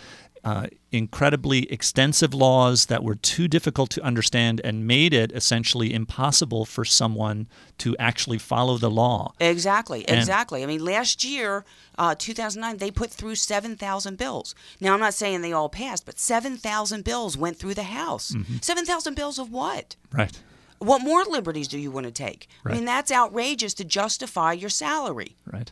[0.43, 6.65] uh, incredibly extensive laws that were too difficult to understand and made it essentially impossible
[6.65, 9.33] for someone to actually follow the law.
[9.39, 10.63] Exactly, And- exactly.
[10.63, 11.65] I mean, last year,
[11.97, 14.53] uh, 2009, they put through 7,000 bills.
[14.79, 18.31] Now, I'm not saying they all passed, but 7,000 bills went through the House.
[18.31, 18.57] Mm-hmm.
[18.61, 19.95] 7,000 bills of what?
[20.11, 20.37] Right.
[20.79, 22.47] What more liberties do you want to take?
[22.63, 22.73] Right.
[22.73, 25.35] I mean, that's outrageous to justify your salary.
[25.45, 25.71] Right.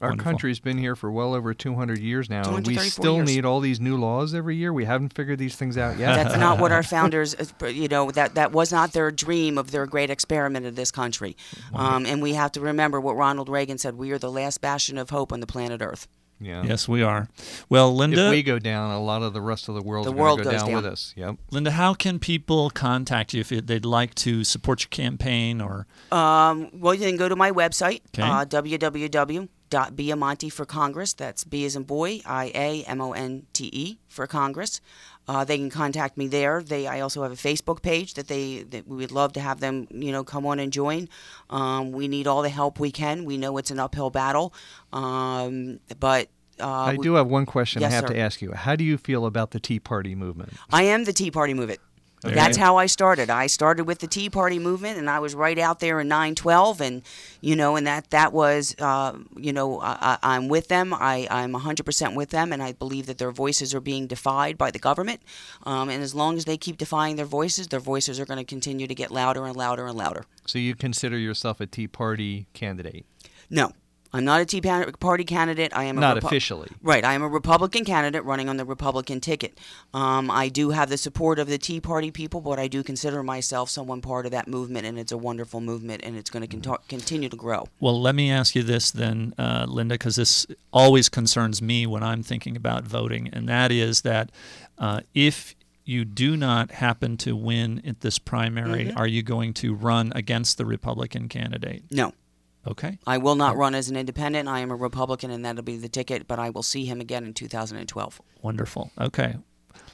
[0.00, 0.30] Our Wonderful.
[0.30, 3.26] country's been here for well over 200 years now, and we still years.
[3.28, 4.72] need all these new laws every year.
[4.72, 6.14] We haven't figured these things out yet.
[6.14, 9.72] That's not what our founders, uh, you know, that, that was not their dream of
[9.72, 11.36] their great experiment of this country.
[11.74, 14.98] Um, and we have to remember what Ronald Reagan said we are the last bastion
[14.98, 16.06] of hope on the planet Earth.
[16.38, 16.62] yeah.
[16.62, 17.28] Yes, we are.
[17.68, 20.10] Well, Linda, If we go down, a lot of the rest of the world The
[20.10, 21.12] is going world to go goes down, with us.
[21.16, 21.36] Yep.
[21.50, 26.70] Linda, how can people contact you if they'd like to support your campaign or Um,
[26.72, 28.22] well, you can go to my website, Okay.
[28.22, 28.44] uh,
[29.70, 31.12] www.biamonte for Congress.
[31.12, 34.80] That's B as in boy, I A M O N T E for Congress.
[35.26, 36.62] Uh, they can contact me there.
[36.62, 39.60] They, I also have a Facebook page that they that we would love to have
[39.60, 41.08] them, you know, come on and join.
[41.50, 43.26] Um, we need all the help we can.
[43.26, 44.54] We know it's an uphill battle,
[44.90, 46.28] um, but
[46.60, 48.14] uh, I do have one question Yes, I have sir.
[48.14, 48.52] to ask you.
[48.52, 50.54] How do you feel about the Tea Party movement?
[50.72, 51.80] I am the Tea Party movement.
[52.22, 53.30] There That's how I started.
[53.30, 56.80] I started with the Tea Party movement, and I was right out there in 912,
[56.80, 57.02] and
[57.40, 60.92] you know, and that that was, uh, you know, I, I'm with them.
[60.92, 64.70] I I'm 100% with them, and I believe that their voices are being defied by
[64.70, 65.20] the government.
[65.64, 68.44] Um, and as long as they keep defying their voices, their voices are going to
[68.44, 70.24] continue to get louder and louder and louder.
[70.46, 73.06] So you consider yourself a Tea Party candidate?
[73.50, 73.72] No,
[74.12, 75.70] I'm not a Tea Party candidate.
[75.76, 76.68] I am a Not Repu- officially.
[76.82, 77.04] Right.
[77.04, 79.58] I am a Republican candidate running on the Republican ticket.
[79.92, 83.22] Um, I do have the support of the Tea Party people, but I do consider
[83.22, 86.56] myself someone part of that movement, and it's a wonderful movement, and it's going to
[86.56, 87.68] cont- continue to grow.
[87.80, 92.02] Well, let me ask you this then, uh, Linda, because this always concerns me when
[92.02, 94.30] I'm thinking about voting, and that is that
[94.78, 98.98] uh, if you do not happen to win at this primary, Mm-hmm.
[98.98, 101.82] are you going to run against the Republican candidate?
[101.90, 102.12] No.
[102.68, 102.98] Okay.
[103.06, 104.48] I will not run as an independent.
[104.48, 107.24] I am a Republican, and that'll be the ticket, but I will see him again
[107.24, 108.20] in 2012.
[108.42, 108.90] Wonderful.
[109.00, 109.36] Okay.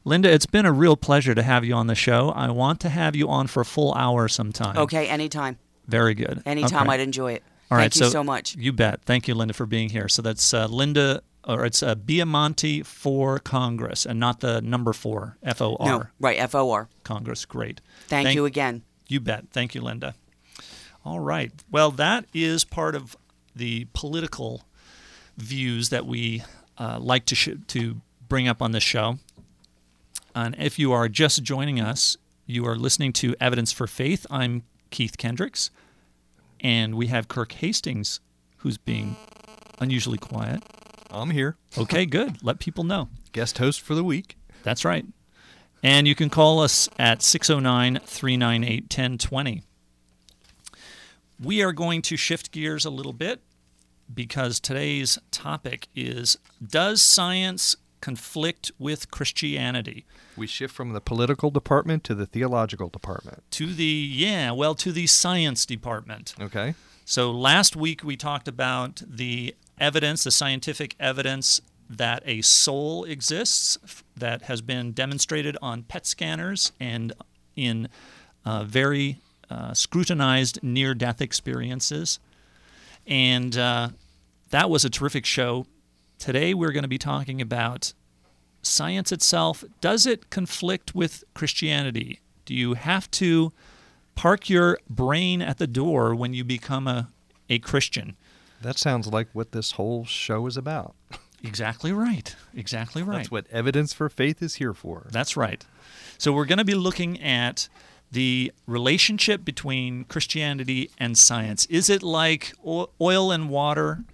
[0.05, 2.31] Linda, it's been a real pleasure to have you on the show.
[2.31, 4.77] I want to have you on for a full hour sometime.
[4.77, 5.59] Okay, anytime.
[5.87, 6.43] Very good.
[6.45, 6.95] Anytime, Okay.
[6.95, 7.43] I'd enjoy it.
[7.71, 8.57] All Thank right, you so, much.
[8.57, 9.03] You bet.
[9.05, 10.09] Thank you, Linda, for being here.
[10.09, 15.39] So that's uh, Linda, or it's uh, Biamonte for Congress, and not the number four,
[15.43, 16.89] F O R, No, right, FOR.
[17.05, 17.45] Congress.
[17.47, 17.81] Great.
[18.07, 18.83] Thank, you again.
[19.09, 19.47] You bet.
[19.51, 20.15] Thank you, Linda.
[21.05, 21.53] All right.
[21.71, 23.17] Well, that is part of
[23.55, 24.63] the political
[25.37, 26.43] views that we
[26.79, 29.19] uh, like to sh- to bring up on this show.
[30.35, 34.27] And if you are just joining us, you are listening to Evidence for Faith.
[34.31, 35.71] I'm Keith Kendricks,
[36.61, 38.21] and we have Kirk Hastings,
[38.59, 39.17] who's being
[39.79, 40.63] unusually quiet.
[41.11, 41.57] I'm here.
[41.79, 42.43] Okay, good.
[42.43, 43.09] Let people know.
[43.33, 44.37] Guest host for the week.
[44.63, 45.05] That's right.
[45.83, 49.63] And you can call us at 609 398 1020.
[51.43, 53.41] We are going to shift gears a little bit
[54.13, 60.05] because today's topic is Does science conflict with Christianity?
[60.37, 63.43] We shift from the political department to the theological department.
[63.53, 66.35] To the, yeah, well, to the science department.
[66.41, 66.75] Okay.
[67.05, 73.79] So last week we talked about the evidence, the scientific evidence that a soul exists
[74.17, 77.13] that has been demonstrated on PET scanners and
[77.57, 77.89] in
[78.45, 79.19] uh, very
[79.55, 82.19] uh, scrutinized near death experiences.
[83.07, 83.91] And uh,
[84.51, 85.67] that was a terrific show.
[86.19, 87.93] Today we're going to be talking about
[88.63, 89.63] science itself.
[89.81, 92.21] Does it conflict with Christianity?
[92.47, 93.53] Do you have to
[94.15, 97.11] park your brain at the door when you become a,
[97.49, 98.17] a Christian?
[98.61, 100.95] That sounds like what this whole show is about.
[101.47, 102.35] Exactly right.
[102.55, 103.19] Exactly right.
[103.19, 105.09] That's what evidence for faith is here for.
[105.11, 105.63] That's right.
[106.17, 107.69] So we're going to be looking at
[108.15, 111.67] the relationship between Christianity and science.
[111.67, 114.05] Is it like oil and water?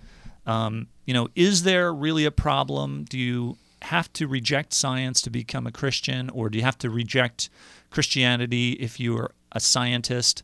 [0.47, 3.05] Um, you know, is there really a problem?
[3.05, 6.89] Do you have to reject science to become a Christian, or do you have to
[6.89, 7.51] reject
[7.91, 10.43] Christianity if you're a scientist?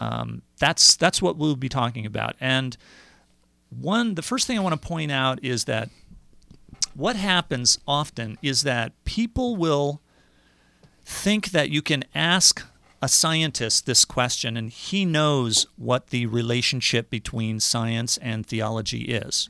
[0.00, 2.34] Um, that's that's what we'll be talking about.
[2.40, 2.76] And
[3.68, 5.90] one, the first thing I want to point out is that
[6.94, 10.00] what happens often is that people will
[11.08, 12.62] think that you can ask
[13.00, 19.48] a scientist this question and he knows what the relationship between science and theology is.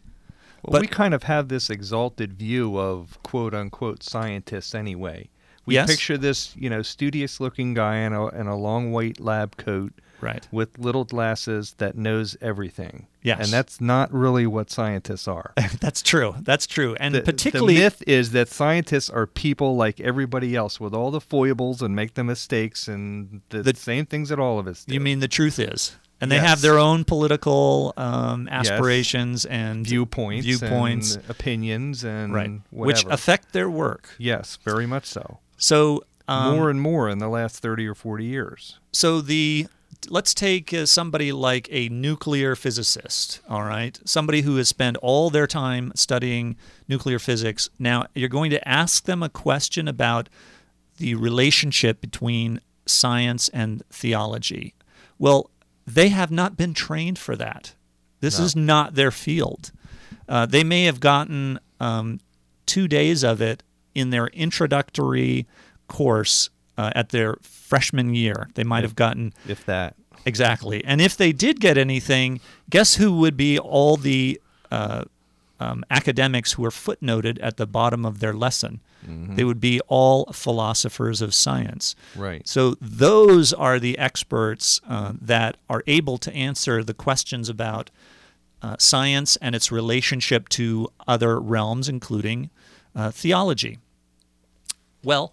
[0.62, 5.30] Well, But- we kind of have this exalted view of quote unquote scientists anyway.
[5.66, 5.90] We Yes.
[5.90, 9.92] picture this, you know, studious looking guy in a, in a long white lab coat
[10.20, 10.46] Right.
[10.50, 13.06] with little glasses that knows everything.
[13.22, 13.40] Yes.
[13.44, 15.52] And that's not really what scientists are.
[15.80, 16.34] That's true.
[16.40, 16.96] That's true.
[16.98, 21.10] And the, particularly the myth is that scientists are people like everybody else with all
[21.10, 24.84] the foibles and make the mistakes and the, The- same things that all of us
[24.84, 24.94] do.
[24.94, 25.96] you mean the truth is.
[26.20, 26.46] And they Yes.
[26.48, 33.52] have their own political um, aspirations and viewpoints, viewpoints, and opinions, and right, which affect
[33.52, 34.08] their work.
[34.18, 35.38] yes, very much so.
[35.58, 38.80] So um, more and more in the last thirty or forty years.
[38.92, 39.68] So the
[40.08, 43.98] let's take uh, somebody like a nuclear physicist, all right?
[44.04, 46.56] Somebody who has spent all their time studying
[46.86, 47.68] nuclear physics.
[47.78, 50.28] Now, you're going to ask them a question about
[50.98, 54.74] the relationship between science and theology.
[55.18, 55.50] Well,
[55.86, 57.74] they have not been trained for that.
[58.20, 58.44] This No.
[58.44, 59.72] is not their field.
[60.28, 62.20] Uh, they may have gotten um,
[62.66, 63.62] two days of it
[63.94, 65.46] in their introductory
[65.88, 68.48] course uh, at their freshman year.
[68.54, 69.94] They might have gotten If that.
[70.24, 70.82] exactly.
[70.84, 75.04] And if they did get anything, guess who would be all the uh,
[75.60, 78.80] um, academics who are footnoted at the bottom of their lesson?
[79.10, 81.94] They would be all philosophers of science.
[82.14, 82.46] Right.
[82.46, 87.90] So those are the experts uh, that are able to answer the questions about
[88.60, 92.50] uh, science and its relationship to other realms, including
[92.94, 93.78] uh, theology.
[95.02, 95.32] Well,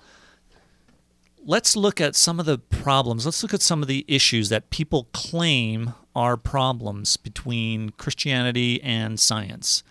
[1.45, 3.25] let's look at some of the problems.
[3.25, 9.19] Let's look at some of the issues that people claim are problems between Christianity and
[9.19, 9.83] science.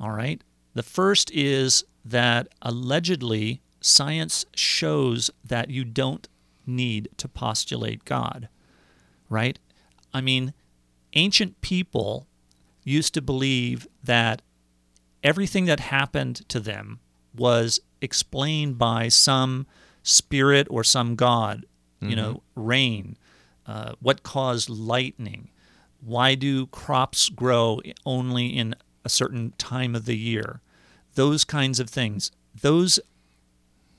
[0.00, 0.42] All right.
[0.72, 6.26] The first is that allegedly science shows that you don't
[6.66, 8.48] need to postulate God.
[9.28, 9.58] Right?
[10.12, 10.54] I mean,
[11.12, 12.26] ancient people
[12.82, 14.42] used to believe that
[15.22, 17.00] everything that happened to them
[17.36, 19.66] was explained by some
[20.04, 21.66] spirit or some god.
[22.10, 23.16] You know, rain,
[23.66, 25.48] uh, what caused lightning,
[26.00, 30.60] why do crops grow only in a certain time of the year,
[31.14, 32.30] those kinds of things.
[32.60, 33.00] Those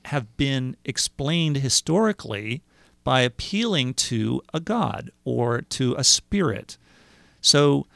[0.05, 2.61] have been explained historically
[3.03, 6.77] by appealing to a god or to a spirit.
[7.41, 7.87] So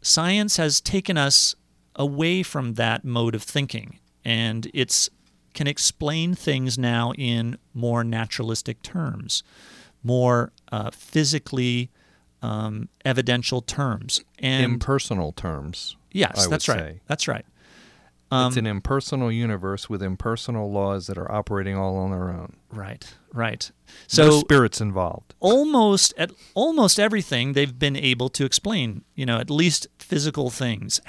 [0.00, 1.54] science has taken us
[1.94, 5.08] away from that mode of thinking and it's
[5.54, 9.42] can explain things now in more naturalistic terms,
[10.02, 11.90] more uh, physically
[12.42, 14.20] um, evidential terms.
[14.38, 15.96] And Impersonal terms.
[16.12, 16.78] yes, I would that's right.
[16.78, 17.00] say.
[17.06, 17.44] That's right.
[18.30, 22.56] Um, it's an impersonal universe with impersonal laws that are operating all on their own.
[22.70, 23.70] Right, right.
[23.88, 25.34] no So spirits involved.
[25.40, 29.02] almost at almost everything they've been able to explain.
[29.14, 31.00] You know, at least physical things,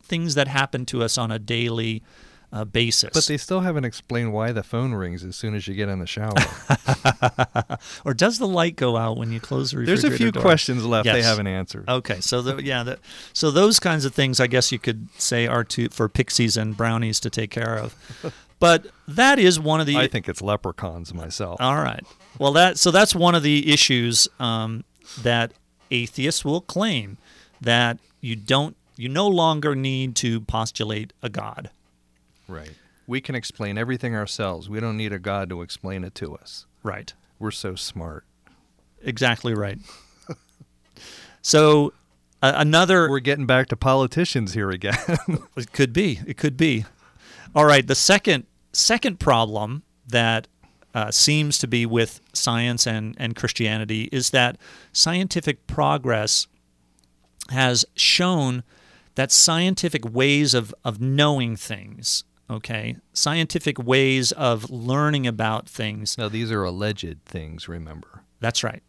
[0.00, 2.04] things that happen to us on a daily
[2.52, 3.10] uh, basis.
[3.12, 5.98] But they still haven't explained why the phone rings as soon as you get in
[5.98, 6.34] the shower.
[8.04, 10.02] or does the light go out when you close the refrigerator?
[10.02, 10.42] There's a few door?
[10.42, 11.88] questions left they haven't answered.
[11.88, 12.98] Okay, so the, yeah, the,
[13.32, 16.76] so those kinds of things, I guess you could say, are to for pixies and
[16.76, 17.94] brownies to take care of.
[18.60, 19.96] But that is one of the.
[19.96, 21.60] I think it's leprechauns myself.
[21.60, 22.04] All right.
[22.38, 24.82] Well, that so that's one of the issues um,
[25.22, 25.52] that
[25.90, 27.18] atheists will claim
[27.60, 31.70] that you don't, you no longer need to postulate a god.
[32.48, 32.72] Right.
[33.06, 34.68] We can explain everything ourselves.
[34.68, 36.66] We don't need a god to explain it to us.
[36.82, 37.12] Right.
[37.38, 38.24] We're so smart.
[39.02, 39.78] Exactly right.
[41.42, 41.92] so
[42.42, 44.98] uh, another We're getting back to politicians here again.
[45.56, 46.20] It could be.
[46.26, 46.84] It could be.
[47.54, 47.86] All right.
[47.86, 50.46] The second second problem that
[50.94, 54.56] uh, seems to be with science and, and Christianity is that
[54.92, 56.46] scientific progress
[57.50, 58.62] has shown
[59.14, 66.28] that scientific ways of, of knowing things, okay, scientific ways of learning about things, now,
[66.28, 68.22] these are alleged things, remember.
[68.40, 68.82] that's right,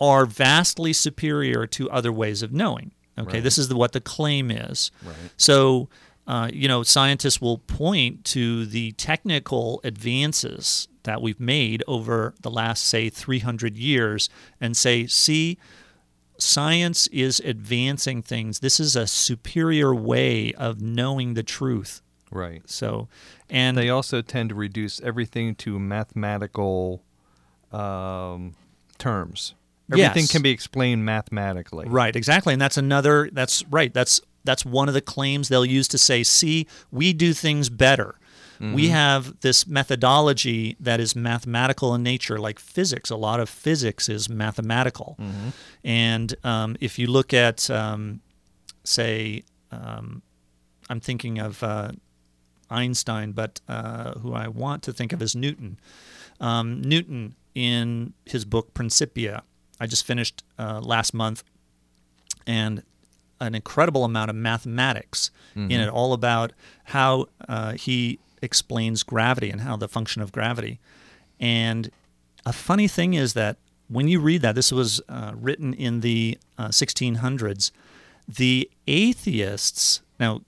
[0.00, 2.92] are vastly superior to other ways of knowing.
[3.18, 3.42] Okay, Right.
[3.44, 4.90] this is the, what the claim is.
[5.04, 5.14] Right.
[5.36, 5.88] So,
[6.26, 12.50] uh, you know, scientists will point to the technical advances that we've made over the
[12.50, 14.28] last, say, 300 years
[14.60, 15.58] and say, see,
[16.38, 18.60] science is advancing things.
[18.60, 22.02] This is a superior way of knowing the truth.
[22.34, 22.62] Right.
[22.68, 23.08] So,
[23.48, 27.02] and They also tend to reduce everything to mathematical
[27.72, 28.54] um,
[28.98, 29.54] terms.
[29.92, 30.32] Everything Yes.
[30.32, 31.86] can be explained mathematically.
[31.88, 32.52] Right, exactly.
[32.52, 33.92] And that's another that's right.
[33.92, 38.16] That's that's one of the claims they'll use to say, "See, we do things better."
[38.60, 43.10] We have this methodology that is mathematical in nature, like physics.
[43.10, 45.18] A lot of physics is mathematical.
[45.84, 48.22] And um, if you look at, um,
[48.82, 50.22] say, um,
[50.88, 51.90] I'm thinking of uh,
[52.70, 55.78] Einstein, but uh, who I want to think of as Newton.
[56.40, 59.42] Um, Newton, in his book Principia,
[59.80, 61.44] I just finished uh, last month,
[62.46, 62.82] and
[63.40, 65.30] an incredible amount of mathematics
[65.70, 66.52] in it, all about
[66.84, 70.80] how uh, he explains gravity and how the function of gravity.
[71.40, 71.90] And
[72.46, 73.56] a funny thing is that
[73.88, 77.70] when you read that, this was uh, written in the uh, 1600s,
[78.26, 80.40] the atheists, now,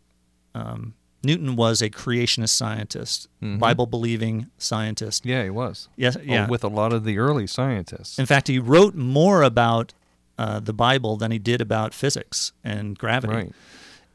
[0.55, 0.95] um,
[1.27, 5.27] Newton was a creationist scientist, Bible believing scientist.
[5.27, 5.89] Yeah, he was.
[5.97, 6.47] Yes, Oh, yeah.
[6.49, 8.19] with a lot of the early scientists.
[8.19, 9.93] In fact, he wrote more about
[10.39, 13.35] uh, the Bible than he did about physics and gravity.
[13.35, 13.53] Right.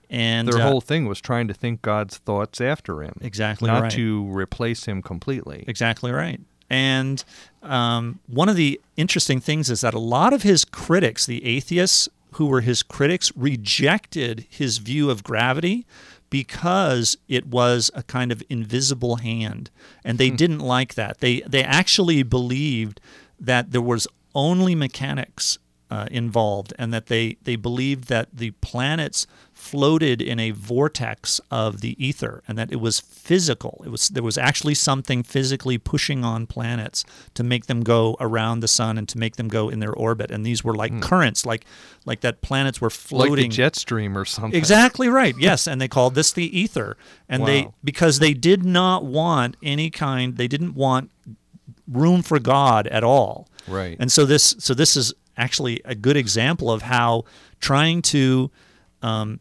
[0.10, 3.14] And Their uh, whole thing was trying to think God's thoughts after him.
[3.22, 3.92] Exactly Not right.
[3.94, 5.64] to replace him completely.
[5.68, 6.40] Exactly right.
[6.70, 7.24] And
[7.64, 12.08] um, one of the interesting things is that a lot of his critics, the atheists
[12.36, 15.86] who were his critics, rejected his view of gravity
[16.32, 19.70] because it was a kind of invisible hand,
[20.04, 21.20] and they didn't like that.
[21.20, 23.00] They they actually believed
[23.40, 25.60] that there was only mechanics
[25.92, 29.28] uh, involved, and that they they believed that the planets
[29.62, 33.82] floated in a vortex of the ether, and that it was physical.
[33.86, 37.06] It was there was actually something physically pushing on planets
[37.36, 40.32] to make them go around the sun and to make them go in their orbit.
[40.32, 41.66] And these were like currents, like
[42.06, 44.58] like that planets were floating Like jet stream or something.
[44.58, 45.36] Exactly right.
[45.38, 46.98] Yes, and they called this the ether,
[47.30, 50.38] and they because they did not want any kind.
[50.38, 51.12] They didn't want
[51.88, 53.48] room for God at all.
[53.68, 53.96] Right.
[54.00, 57.26] And so this so this is actually a good example of how
[57.60, 58.50] trying to
[59.02, 59.40] um,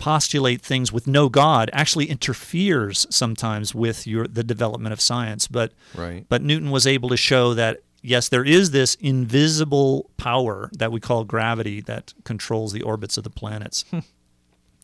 [0.00, 5.46] postulate things with no God actually interferes sometimes with your the development of science.
[5.46, 6.26] But Right.
[6.28, 10.98] but Newton was able to show that yes, there is this invisible power that we
[10.98, 13.84] call gravity that controls the orbits of the planets.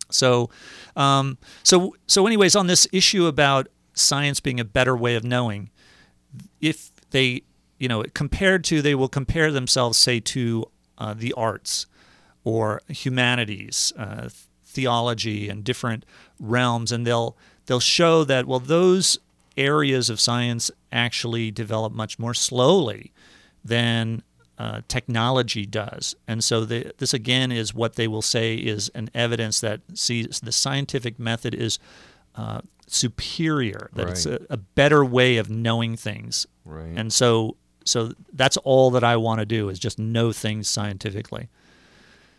[0.08, 0.50] So,
[0.94, 5.70] um, so, so, anyways, on this issue about science being a better way of knowing,
[6.60, 7.42] if they,
[7.78, 11.86] you know, compared to, they will compare themselves, say, to uh, the arts
[12.44, 14.28] or humanities, uh,
[14.76, 16.04] theology, and different
[16.38, 19.18] realms, and they'll they'll show that well, those
[19.56, 23.12] areas of science actually develop much more slowly
[23.64, 24.22] than
[24.58, 26.14] uh, technology does.
[26.28, 30.40] And so the, this again is what they will say is an evidence that sees
[30.40, 31.78] the scientific method is
[32.34, 36.46] uh, superior, that it's a, a better way of knowing things.
[36.64, 36.92] Right.
[36.96, 41.48] And so so that's all that I want to do is just know things scientifically.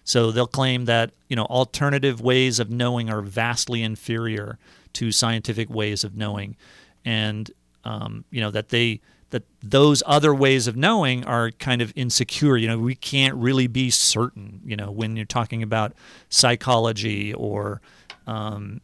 [0.08, 4.58] So they'll claim that you know alternative ways of knowing are vastly inferior
[4.94, 6.56] to scientific ways of knowing,
[7.04, 7.52] and
[7.84, 9.02] um, you know that they
[9.32, 12.56] that those other ways of knowing are kind of insecure.
[12.56, 14.62] You know we can't really be certain.
[14.64, 15.92] You know when you're talking about
[16.30, 17.82] psychology or
[18.28, 18.80] um,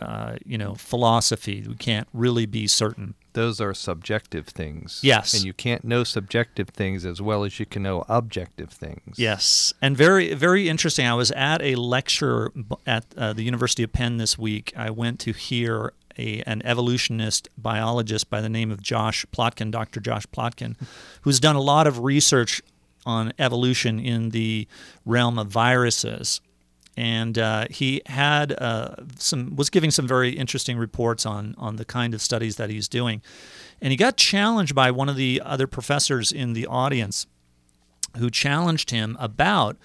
[0.00, 3.12] uh, you know philosophy, we can't really be certain.
[3.36, 5.00] Those are subjective things.
[5.02, 5.34] Yes.
[5.34, 9.18] And you can't know subjective things as well as you can know objective things.
[9.18, 11.06] Yes, and very very interesting.
[11.06, 12.50] I was at a lecture
[12.86, 14.72] at uh, the University of Penn this week.
[14.74, 20.00] I went to hear a an evolutionist biologist by the name of Josh Plotkin, Dr.
[20.00, 20.76] Josh Plotkin,
[21.20, 22.62] who's done a lot of research
[23.04, 24.66] on evolution in the
[25.04, 26.40] realm of viruses.
[26.96, 31.84] And uh, he had uh, some was giving some very interesting reports on on the
[31.84, 33.20] kind of studies that he's doing,
[33.82, 37.26] and he got challenged by one of the other professors in the audience
[38.16, 39.76] who challenged him about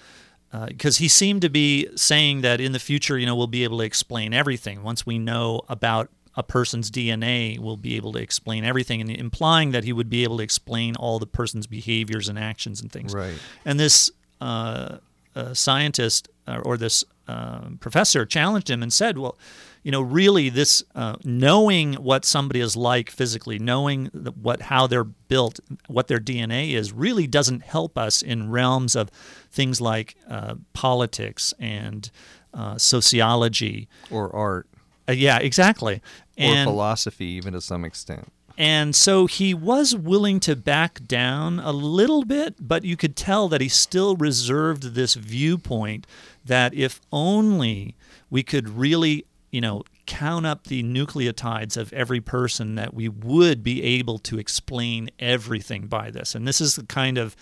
[0.66, 3.78] because he seemed to be saying that in the future, you know, we'll be able
[3.78, 7.58] to explain everything once we know about a person's DNA.
[7.58, 10.96] We'll be able to explain everything, and implying that he would be able to explain
[10.96, 13.14] all the person's behaviors and actions and things.
[13.14, 13.34] Right.
[13.64, 14.10] And this
[14.40, 14.98] uh,
[15.34, 19.38] uh, scientist uh, or this uh, professor challenged him and said, "Well,
[19.82, 24.86] you know, really, this uh, knowing what somebody is like physically, knowing the, what how
[24.86, 25.58] they're built,
[25.88, 29.10] what their DNA is, really doesn't help us in realms of
[29.50, 32.10] things like uh, politics and
[32.54, 33.88] uh, sociology.
[34.10, 34.68] Or art.
[35.08, 35.96] Yeah, exactly.
[35.96, 36.00] Or
[36.36, 38.32] And philosophy, even to some extent.
[38.58, 43.48] And so he was willing to back down a little bit, but you could tell
[43.48, 46.06] that he still reserved this viewpoint
[46.44, 47.94] that if only
[48.30, 53.62] we could really, you know, count up the nucleotides of every person, that we would
[53.62, 56.34] be able to explain everything by this.
[56.34, 57.36] And this is the kind of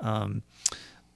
[0.00, 0.42] um,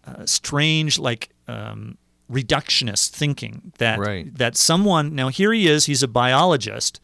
[0.07, 1.96] uh, strange, like, um,
[2.30, 4.36] reductionist thinking that Right.
[4.36, 7.01] that someone now here he is he's a biologist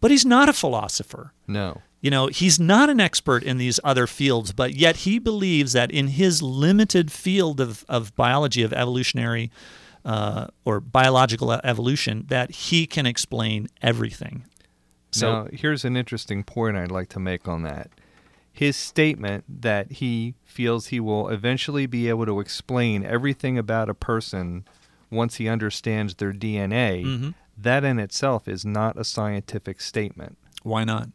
[0.00, 1.82] but he's not a philosopher No.
[2.00, 5.90] You know, he's not an expert in these other fields, but yet he believes that
[5.90, 9.50] in his limited field of, of biology, of evolutionary
[10.04, 14.44] uh, or biological evolution, that he can explain everything.
[15.10, 17.90] So, now, here's an interesting point I'd like to make on that.
[18.52, 23.94] His statement that he feels he will eventually be able to explain everything about a
[23.94, 24.64] person
[25.10, 27.34] once he understands their DNA, Mhm.
[27.56, 31.08] that in itself is not a scientific statement why not?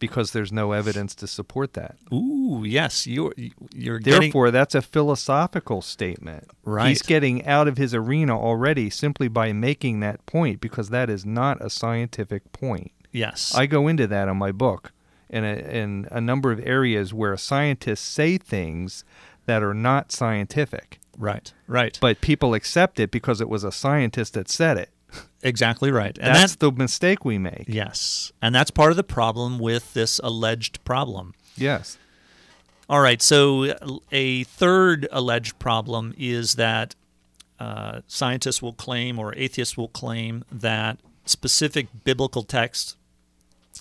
[0.00, 1.96] Because there's no evidence to support that.
[2.12, 3.32] Ooh, yes, you're
[3.72, 6.48] you're getting Therefore, that's a philosophical statement.
[6.64, 6.88] Right.
[6.88, 11.24] He's getting out of his arena already simply by making that point because that is
[11.24, 12.90] not a scientific point.
[13.12, 14.92] yes, I go into that in my book
[15.28, 19.04] in a, in a number of areas where scientists say things
[19.46, 24.34] that are not scientific, right, right, but people accept it because it was a scientist
[24.34, 24.90] that said it.
[25.42, 27.64] Exactly right, and That's that's the mistake we make.
[27.68, 31.34] yes, and that's part of the problem with this alleged problem.
[31.56, 31.98] Yes.
[32.88, 33.22] All right.
[33.22, 33.74] So
[34.10, 36.94] a third alleged problem is that
[37.60, 42.96] uh, scientists will claim, or atheists will claim, that specific biblical texts,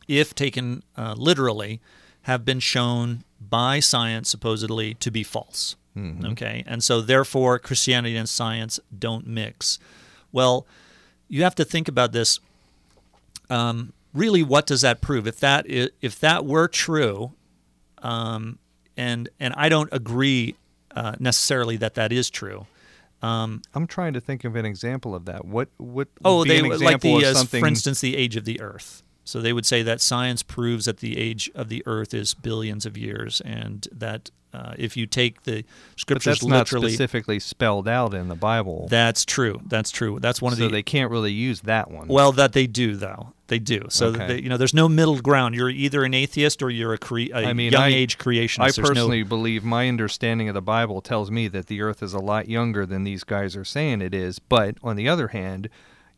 [0.07, 1.79] if taken uh, literally,
[2.23, 5.75] have been shown by science supposedly to be false.
[6.23, 6.63] Okay.
[6.65, 9.79] And so therefore, Christianity and science don't mix.
[10.31, 10.65] Well,
[11.29, 12.39] you have to think about this.
[13.49, 15.27] Um, really, what does that prove?
[15.27, 17.31] If that if that were true,
[17.99, 18.59] um,
[18.97, 20.55] and and I don't agree
[20.95, 22.65] uh, necessarily that that is true.
[23.21, 25.45] Um, I'm trying to think of an example of that.
[25.45, 28.59] What what oh, be they an like the uh, for instance the age of the
[28.59, 29.03] Earth.
[29.23, 32.85] So they would say that science proves that the age of the Earth is billions
[32.85, 37.87] of years, and that uh, if you take the but scriptures that's not specifically spelled
[37.87, 38.87] out in the Bible.
[38.89, 39.61] that's true.
[39.67, 40.19] That's true.
[40.19, 42.07] That's one of so the they can't really use that one.
[42.07, 43.33] Well, that they do though.
[43.47, 43.85] They do.
[43.89, 44.27] So Okay.
[44.27, 45.55] they, you know, there's no middle ground.
[45.55, 48.59] You're either an atheist or you're a, cre- a I mean, young I- age creationist.
[48.59, 52.03] I There's no- personally believe my understanding of the Bible tells me that the earth
[52.03, 54.37] is a lot younger than these guys are saying it is.
[54.39, 55.69] But on the other hand,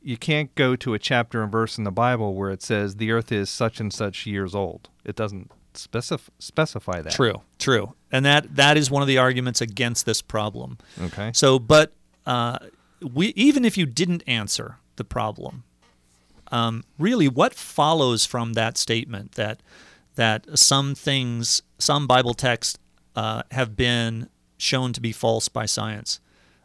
[0.01, 3.11] you can't go to a chapter and verse in the Bible where it says the
[3.11, 4.89] earth is such and such years old.
[5.05, 7.13] It doesn't specif- specify that.
[7.13, 10.77] True, true, and that that is one of the arguments against this problem.
[11.01, 11.31] Okay.
[11.33, 11.93] So, but
[12.25, 12.57] uh,
[13.01, 15.63] we even if you didn't answer the problem,
[16.51, 19.61] um, really, what follows from that statement that
[20.15, 22.77] that some things, some Bible texts
[23.15, 26.19] uh, have been shown to be false by science?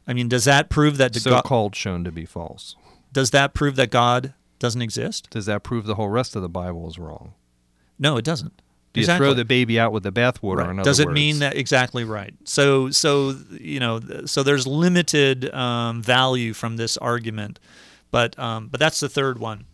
[0.06, 2.76] I mean, does that prove that the So God, called shown to be false.
[3.12, 5.30] does that prove that God doesn't exist?
[5.30, 7.34] Does that prove the whole rest of the Bible is wrong?
[7.98, 8.60] No, it doesn't.
[8.96, 10.58] Do you throw the baby out with the bathwater?
[10.58, 10.70] Right.
[10.70, 11.14] In Does it words?
[11.14, 12.34] mean that exactly right?
[12.44, 17.60] So, so you know, so there's limited um, value from this argument,
[18.10, 19.64] but um, but that's the third one,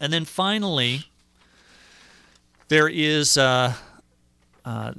[0.00, 1.04] and then finally,
[2.68, 3.74] there is uh,
[4.64, 4.92] uh,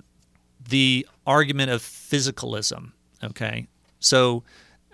[0.68, 2.91] the argument of physicalism.
[3.24, 3.68] Okay,
[4.00, 4.44] so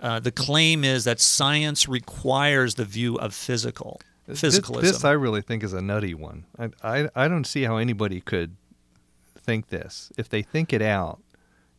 [0.02, 4.82] uh, the claim is that science requires the view of physical physicalism.
[4.82, 6.45] This, I really think is a nutty one.
[6.57, 8.55] I, I I don't see how anybody could
[9.38, 10.11] think this.
[10.17, 11.19] If they think it out,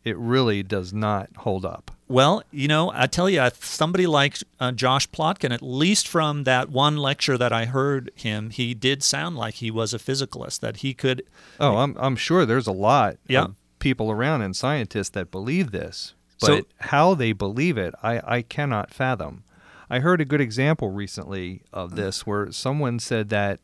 [0.05, 1.90] it really does not hold up.
[2.09, 6.68] Well, you know, I tell you, somebody like uh, Josh Plotkin, at least from that
[6.68, 10.78] one lecture that I heard him, he did sound like he was a physicalist, that
[10.78, 11.22] he could.
[11.61, 13.42] Oh, I'm I'm sure there's a lot Yeah.
[13.44, 18.20] of people around and scientists that believe this, but So- how they believe it, I,
[18.38, 19.44] I cannot fathom.
[19.91, 23.61] I heard a good example recently of this where someone said that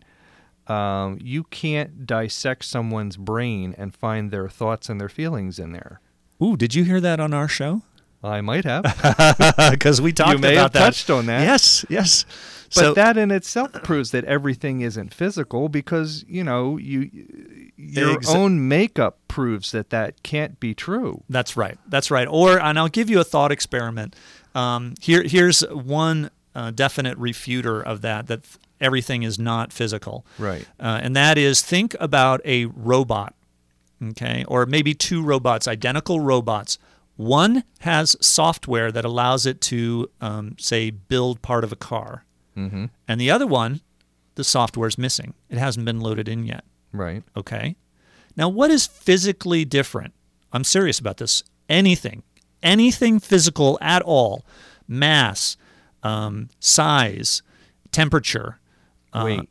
[0.67, 6.01] um, you can't dissect someone's brain and find their thoughts and their feelings in there.
[6.43, 7.83] Ooh, did you hear that on our show?
[8.25, 8.83] I might have,
[9.71, 10.49] Because we talked about that.
[10.49, 10.79] you may about have that.
[10.81, 11.43] touched on that.
[11.43, 12.25] Yes, yes.
[12.75, 17.09] But so, that in itself proves that everything isn't physical because you know you
[17.77, 21.23] your Exa- own makeup proves that that can't be true.
[21.29, 21.79] That's right.
[21.87, 22.27] That's right.
[22.29, 24.17] Or, and I'll give you a thought experiment.
[24.57, 28.27] Um, here, here's one uh, definite refuter of that.
[28.27, 28.41] That
[28.81, 30.25] everything is not physical.
[30.39, 30.67] Right.
[30.81, 33.35] Uh, and that is think about a robot,
[34.11, 36.79] okay, or maybe two robots, identical robots.
[37.17, 42.25] One has software that allows it to, um, say, build part of a car,
[42.57, 42.87] Mm-hmm.
[43.07, 43.81] and the other one,
[44.35, 45.35] the software is missing.
[45.51, 46.65] It hasn't been loaded in yet.
[46.93, 47.23] Right.
[47.37, 47.77] Okay.
[48.37, 50.13] Now, what is physically different?
[50.53, 51.43] I'm serious about this.
[51.69, 52.23] Anything,
[52.63, 54.45] anything physical at all,
[54.89, 55.57] mass,
[56.03, 57.43] um, size,
[57.93, 58.59] temperature,
[59.13, 59.43] uh,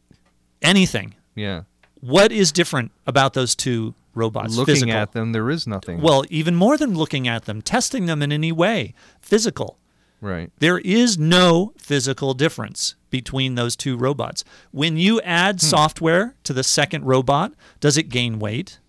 [0.62, 1.16] anything.
[1.36, 1.64] Yeah.
[2.02, 4.56] What is different about those two robots?
[4.56, 4.94] Looking physical.
[4.96, 6.02] at them, there is nothing.
[6.02, 9.78] Well, even more than looking at them, testing them in any way, physical.
[10.22, 10.52] right.
[10.60, 14.44] There is no physical difference between those two robots.
[14.72, 15.66] When you add Hmm.
[15.68, 18.80] software to the second robot, does it gain weight?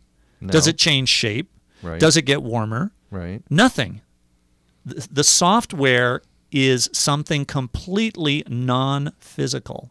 [0.40, 0.50] No.
[0.50, 1.50] Does it change shape?
[1.82, 2.00] Right.
[2.00, 2.92] Does it get warmer?
[3.10, 3.42] Right.
[3.50, 4.00] Nothing.
[4.86, 6.22] The, the software
[6.52, 9.90] is something completely non physical.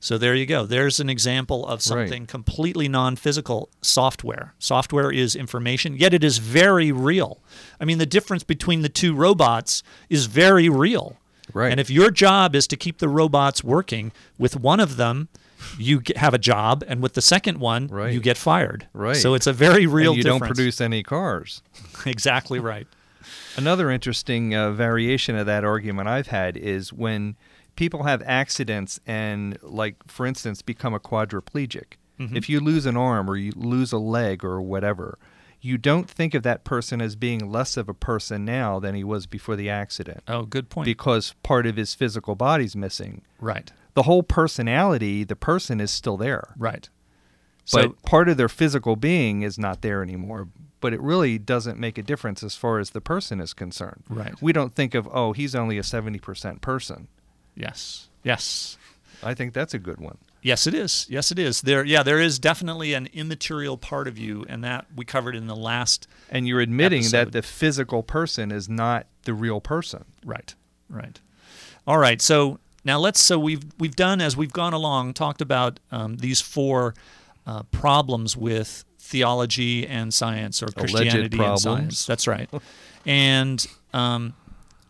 [0.00, 0.66] So there you go.
[0.66, 4.54] There's an example of something completely non physical software.
[4.58, 7.40] Software is information, yet it is very real.
[7.80, 11.16] I mean, the difference between the two robots is very real.
[11.52, 11.70] Right.
[11.70, 15.28] And if your job is to keep the robots working, with one of them,
[15.78, 18.12] you have a job, and with the second one, Right.
[18.12, 18.88] you get fired.
[18.92, 19.16] Right.
[19.16, 21.62] So it's a very real and you don't produce any cars.
[22.06, 22.86] exactly right.
[23.56, 27.36] Another interesting uh, variation of that argument I've had is when
[27.74, 31.94] people have accidents and, like, for instance, become a quadriplegic.
[32.18, 32.36] Mm-hmm.
[32.36, 35.18] If you lose an arm or you lose a leg or whatever,
[35.60, 39.02] you don't think of that person as being less of a person now than he
[39.04, 40.84] was before the accident Oh, good point.
[40.84, 43.22] because part of his physical body's missing.
[43.40, 43.70] right.
[43.94, 46.54] The whole personality, the person is still there.
[46.58, 46.88] Right.
[47.72, 50.48] but So part of their physical being is not there anymore.
[50.80, 54.04] But it really doesn't make a difference as far as the person is concerned.
[54.08, 54.34] Right.
[54.42, 57.08] We don't think of, oh, he's only a 70% person.
[57.54, 58.76] yes, yes,
[59.22, 60.18] I think that's a good one.
[60.42, 61.06] yes, it is.
[61.08, 61.62] Yes, it is.
[61.62, 65.46] There, yeah, there is definitely an immaterial part of you, and that we covered in
[65.46, 66.06] the last.
[66.28, 67.16] And you're admitting Episode.
[67.26, 70.04] that the physical person is not the real person.
[70.24, 70.54] Right.
[70.90, 71.18] Right.
[71.86, 72.20] All right.
[72.20, 73.20] So now let's.
[73.20, 76.94] So we've we've done as we've gone along talked about um, these four
[77.46, 82.06] uh, problems with theology and science or Christianity and science.
[82.06, 82.50] That's right.
[83.06, 84.34] and um,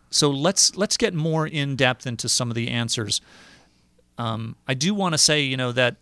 [0.09, 3.21] so let's let's get more in depth into some of the answers.
[4.17, 5.97] Um, I do want to say, you know, that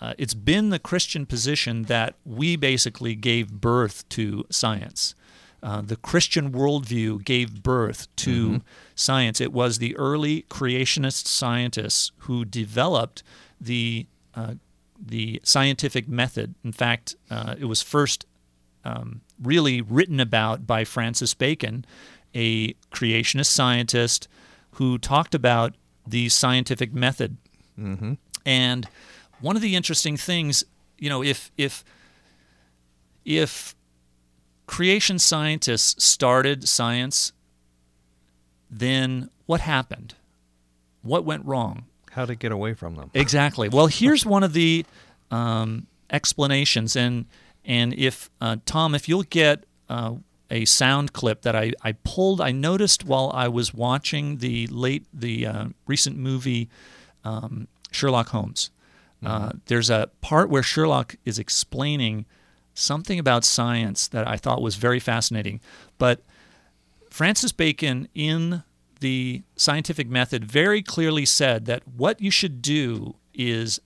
[0.00, 5.14] uh, it's been the Christian position that we basically gave birth to science.
[5.62, 8.62] Uh, the Christian worldview gave birth to
[8.94, 9.42] science.
[9.42, 13.22] It was the early creationist scientists who developed
[13.60, 14.54] the uh,
[15.00, 16.54] the scientific method.
[16.64, 18.26] In fact, uh, it was first
[18.84, 21.84] um, really written about by Francis Bacon,
[22.34, 24.28] a creationist scientist
[24.72, 25.74] who talked about
[26.06, 27.36] the scientific method.
[27.78, 28.14] Mm-hmm.
[28.46, 28.88] And
[29.40, 30.64] one of the interesting things,
[30.98, 31.84] you know, if if
[33.24, 33.74] if
[34.66, 37.32] creation scientists started science,
[38.70, 40.14] then what happened?
[41.02, 41.86] What went wrong?
[42.10, 43.10] How to get away from them.
[43.14, 43.68] Exactly.
[43.68, 44.84] Well, here's one of the
[45.30, 47.26] um, explanations, and
[47.64, 50.14] and if uh, Tom, if you'll get uh,
[50.50, 55.06] a sound clip that I, I pulled, I noticed while I was watching the late
[55.12, 56.68] the uh, recent movie
[57.24, 58.70] um, Sherlock Holmes.
[59.22, 62.24] Uh, there's a part where Sherlock is explaining
[62.72, 65.60] something about science that I thought was very fascinating,
[65.98, 66.22] but
[67.10, 68.62] Francis Bacon in
[69.00, 73.80] the scientific method very clearly said that what you should do is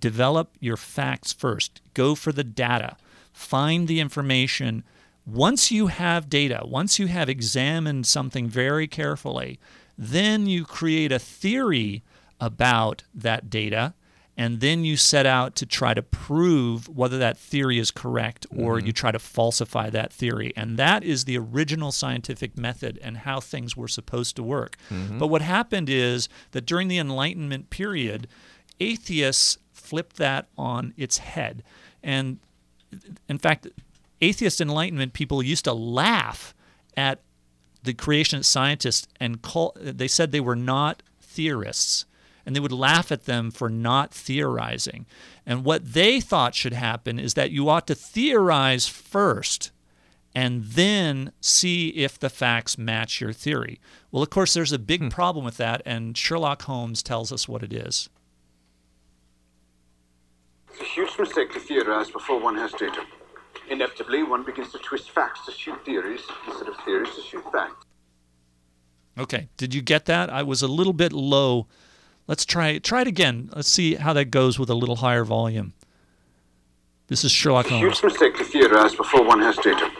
[0.00, 1.80] develop your facts first.
[1.94, 2.96] Go for the data.
[3.32, 4.84] Find the information.
[5.26, 9.58] Once you have data, once you have examined something very carefully,
[9.98, 12.02] then you create a theory
[12.40, 13.94] about that data
[14.36, 18.76] and then you set out to try to prove whether that theory is correct or
[18.76, 18.86] mm-hmm.
[18.86, 20.52] you try to falsify that theory.
[20.56, 24.76] And that is the original scientific method and how things were supposed to work.
[24.90, 25.18] Mm-hmm.
[25.18, 28.26] But what happened is that during the Enlightenment period,
[28.80, 31.62] atheists flipped that on its head.
[32.02, 32.38] And
[33.28, 33.66] in fact,
[34.22, 36.54] atheist Enlightenment people used to laugh
[36.96, 37.20] at
[37.82, 42.06] the creationist scientists and call they said they were not theorists
[42.44, 45.06] and they would laugh at them for not theorizing.
[45.46, 49.70] And what they thought should happen is that you ought to theorize first
[50.34, 53.80] and then see if the facts match your theory.
[54.10, 55.08] Well, of course, there's a big hmm.
[55.08, 58.08] problem with that, and Sherlock Holmes tells us what it is.
[60.70, 63.04] It's a huge mistake to theorize before one has data.
[63.70, 67.86] Inevitably, one begins to twist facts to suit theories instead of theories to suit facts.
[69.18, 70.30] Okay, did you get that?
[70.30, 71.66] I was a little bit low.
[72.26, 73.50] Let's try try it again.
[73.54, 75.72] Let's see how that goes with a little higher volume.
[77.08, 78.00] This is Sherlock It's Holmes.
[78.00, 79.90] huge mistake to theorize before one has data.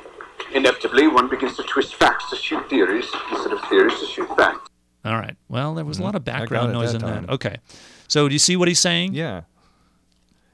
[0.55, 4.69] Inevitably, one begins to twist facts to suit theories instead of theories to suit facts.
[5.05, 5.37] All right.
[5.49, 6.37] Well, there was a lot of Mm-hmm.
[6.37, 7.27] I got background noise that in time.
[7.27, 7.33] that.
[7.33, 7.57] Okay.
[8.09, 9.15] So, do you see what he's saying?
[9.15, 9.43] Yeah.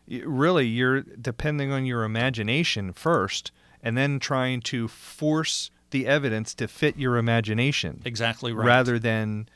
[0.09, 3.53] Really, you're depending on your imagination first,
[3.83, 8.67] and then trying to force the evidence to fit your imagination, Exactly right.
[8.67, 9.49] rather than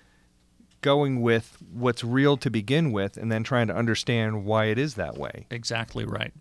[0.83, 4.95] going with what's real to begin with, and then trying to understand why it is
[4.95, 5.47] that way.
[5.51, 6.33] Exactly right.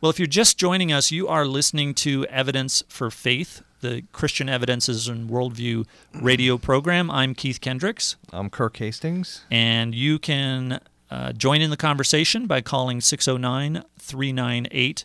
[0.00, 4.48] Well, if you're just joining us, you are listening to Evidence for Faith, the Christian
[4.48, 7.10] Evidences and Worldview radio program.
[7.10, 9.44] I'm Keith Kendricks, I'm Kirk Hastings.
[9.50, 15.04] and you can uh, join in the conversation by calling 609 398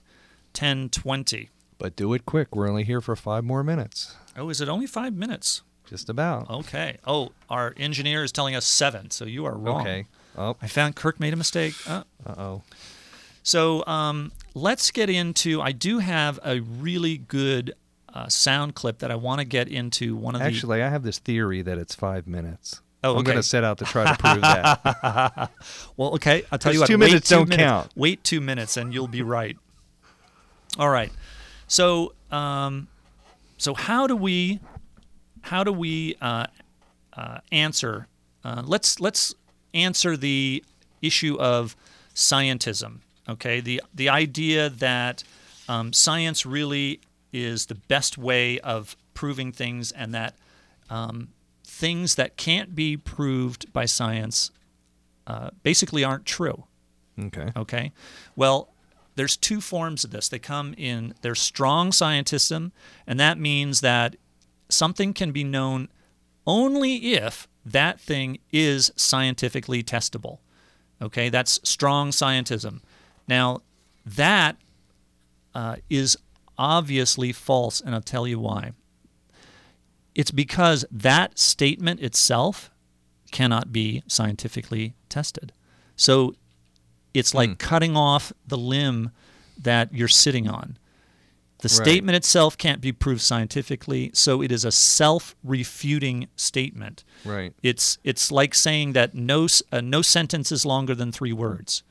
[0.53, 1.49] 1020.
[1.77, 2.55] But do it quick.
[2.55, 4.15] We're only here for five more minutes.
[4.35, 5.61] Oh, is it only five minutes?
[5.89, 6.49] Just about.
[6.49, 6.97] Okay.
[7.05, 9.81] Oh, our engineer is telling us seven, so you are wrong.
[9.81, 10.05] Okay.
[10.37, 10.55] Oh.
[10.61, 11.73] I found Kirk made a mistake.
[11.87, 12.61] Uh, oh.
[13.41, 15.61] So um, let's get into.
[15.61, 17.73] I do have a really good
[18.13, 20.15] uh, sound clip that I want to get into.
[20.15, 22.81] One of the Actually, I have this theory that it's five minutes.
[23.03, 25.51] Oh, I'm going to set out to try to prove that.
[25.97, 26.43] well, okay.
[26.51, 26.87] I'll tell you what.
[26.87, 27.65] Two minutes two don't minutes.
[27.65, 27.91] count.
[27.95, 29.57] Wait two minutes, and you'll be right.
[30.77, 31.11] All right.
[31.67, 32.89] So, um,
[33.57, 34.59] so how do we,
[35.41, 36.47] how do we uh,
[37.13, 38.07] uh, answer?
[38.43, 39.33] Uh, let's let's
[39.73, 40.63] answer the
[41.01, 41.75] issue of
[42.15, 42.99] scientism.
[43.27, 45.23] Okay, the the idea that
[45.67, 50.35] um, science really is the best way of proving things, and that
[50.89, 51.29] um,
[51.63, 54.51] things that can't be proved by science
[55.27, 56.65] uh, basically aren't true.
[57.19, 57.51] okay.
[57.55, 57.91] Okay.
[58.35, 58.73] Well,
[59.15, 60.29] there's two forms of this.
[60.29, 62.71] They come in there's strong scientism,
[63.05, 64.15] and that means that
[64.69, 65.89] something can be known
[66.45, 70.39] only if that thing is scientifically testable.
[71.01, 72.81] Okay, that's strong scientism.
[73.27, 73.61] Now,
[74.05, 74.57] that
[75.53, 76.17] uh, is
[76.57, 78.73] obviously false, and I'll tell you why.
[80.15, 82.71] It's because that statement itself
[83.31, 85.53] cannot be scientifically tested.
[85.95, 86.35] So
[87.13, 89.11] it's like cutting off the limb
[89.57, 90.77] that you're sitting on.
[91.61, 91.71] The Right.
[91.87, 97.03] statement itself can't be proved scientifically, so it is a self-refuting statement.
[97.25, 97.53] Right.
[97.63, 101.83] It's it's like saying that no uh, no sentence is longer than three words.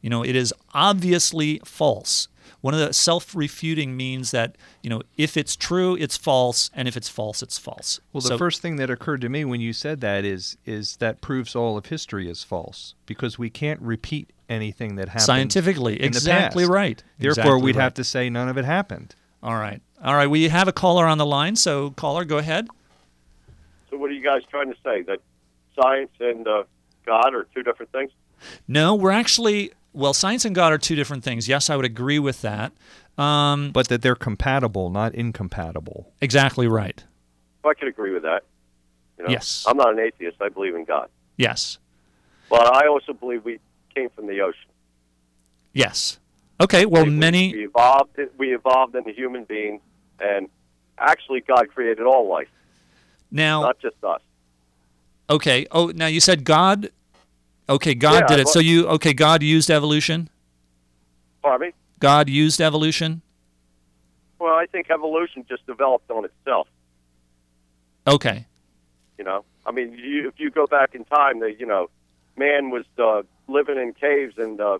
[0.00, 2.28] You know, it is obviously false.
[2.60, 6.96] One of the self-refuting means that you know if it's true, it's false, and if
[6.96, 8.00] it's false, it's false.
[8.12, 10.96] Well, the So- first thing that occurred to me when you said that is is
[10.96, 15.94] that proves all of history is false because we can't repeat anything that happened scientifically,
[15.94, 16.72] in the exactly past.
[16.72, 17.04] right.
[17.18, 17.82] Therefore, Exactly we'd right.
[17.82, 19.14] have to say none of it happened.
[19.42, 20.28] All right, all right.
[20.28, 22.68] We have a caller on the line, so caller, go ahead.
[23.90, 25.02] So what are you guys trying to say?
[25.02, 25.18] That
[25.80, 26.64] science and uh,
[27.04, 28.10] God are two different things?
[28.68, 31.48] No, we're actually well, science and God are two different things.
[31.48, 32.72] Yes, I would agree with that.
[33.18, 36.12] Um, But that they're compatible, not incompatible.
[36.22, 37.04] exactly right.
[37.64, 38.44] I could agree with that.
[39.18, 39.30] You know?
[39.30, 39.64] Yes.
[39.68, 40.38] I'm not an atheist.
[40.40, 41.10] I believe in God.
[41.36, 41.78] Yes.
[42.48, 43.58] But I also believe we
[43.94, 44.70] came from the ocean.
[45.72, 46.18] Yes.
[46.60, 46.86] Okay.
[46.86, 47.52] Well, We- many.
[47.52, 48.18] we evolved.
[48.38, 49.80] We evolved into human beings,
[50.20, 50.48] and
[50.98, 52.48] actually, God created all life,
[53.30, 54.20] Now, not just us.
[55.30, 55.66] okay.
[55.70, 56.90] Oh, now you said God.
[57.68, 58.48] Okay, God Yeah, did it.
[58.48, 59.12] So you okay?
[59.14, 60.28] God used evolution.
[61.42, 61.74] Pardon me?
[62.00, 63.22] God used evolution.
[64.38, 66.66] Well, I think evolution just developed on itself.
[68.06, 68.46] Okay.
[69.18, 71.88] You know, I mean, you, if you go back in time, the you know,
[72.36, 74.78] man was uh, living in caves and uh,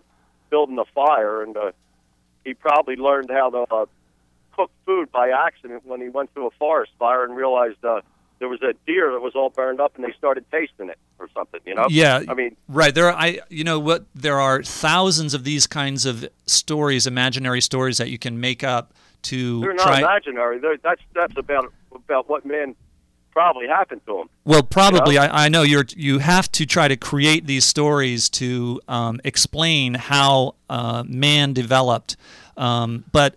[0.49, 1.71] building a fire, and uh,
[2.43, 3.85] he probably learned how to uh,
[4.55, 8.01] cook food by accident when he went to a forest fire and realized uh,
[8.39, 11.29] there was a deer that was all burned up, and they started tasting it or
[11.33, 11.61] something.
[11.65, 11.87] You know?
[11.89, 12.21] Yeah.
[12.27, 12.93] I mean, Right.
[12.93, 17.61] There are I you know what there are thousands of these kinds of stories, imaginary
[17.61, 18.93] stories that you can make up
[19.23, 20.59] to they're not try imaginary.
[20.59, 22.75] They're, that's that's about about what man
[23.33, 24.29] probably happened to him.
[24.45, 25.17] Well, probably.
[25.17, 25.85] I, I know you're.
[25.95, 32.15] You have to try to create these stories to um, explain how uh, man developed,
[32.57, 33.35] um, but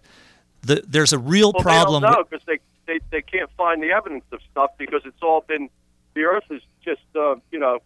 [0.63, 2.03] the, there's a real Well, problem.
[2.03, 5.03] they with- don't know because they, they they can't find the evidence of stuff because
[5.05, 5.69] it's all been
[6.15, 7.79] the Earth is just uh, you know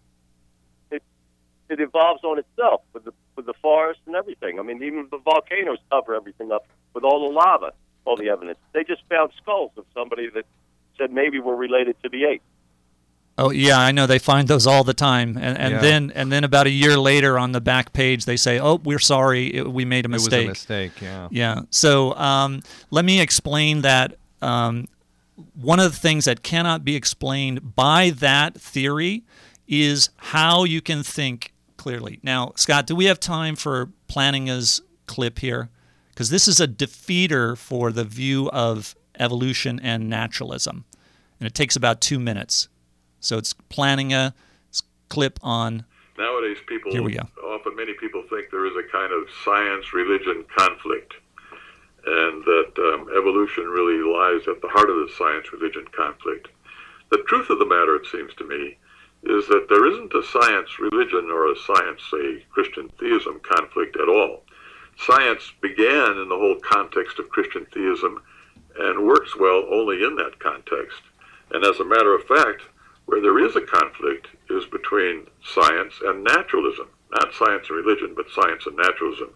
[0.90, 1.02] it
[1.68, 4.58] it evolves on itself with the with the forest and everything.
[4.58, 7.72] I mean, even the volcanoes cover everything up with all the lava,
[8.04, 8.58] all the evidence.
[8.72, 10.44] They just found skulls of somebody that
[11.00, 12.42] said maybe we're related to the ape.
[13.38, 15.80] Oh yeah, I know they find those all the time, and, and Yeah.
[15.80, 18.98] then and then about a year later on the back page they say, "Oh, we're
[18.98, 21.28] sorry, it, we made a mistake." It was mistake." a mistake, yeah.
[21.30, 21.60] Yeah.
[21.70, 24.16] So um, let me explain that.
[24.42, 24.88] Um,
[25.54, 29.22] one of the things that cannot be explained by that theory
[29.66, 32.18] is how you can think clearly.
[32.22, 35.70] Now, Scott, do we have time for Plantinga's clip here?
[36.10, 40.84] Because this is a defeater for the view of evolution and naturalism,
[41.40, 42.68] and it takes about two minutes.
[43.18, 44.34] So it's Plantinga
[45.08, 45.84] clip on.
[46.16, 47.28] Nowadays, people Here we go.
[47.44, 51.14] often many people think there is a kind of science religion conflict,
[52.06, 56.48] and that um, evolution really lies at the heart of the science religion conflict.
[57.10, 58.76] The truth of the matter, it seems to me,
[59.24, 64.08] is that there isn't a science religion or a science, say, Christian theism conflict at
[64.08, 64.44] all.
[64.96, 68.22] Science began in the whole context of Christian theism
[68.78, 71.00] and works well only in that context.
[71.52, 72.62] And as a matter of fact,
[73.06, 76.88] where there is a conflict is between science and naturalism.
[77.12, 79.30] Not science and religion, but science and naturalism.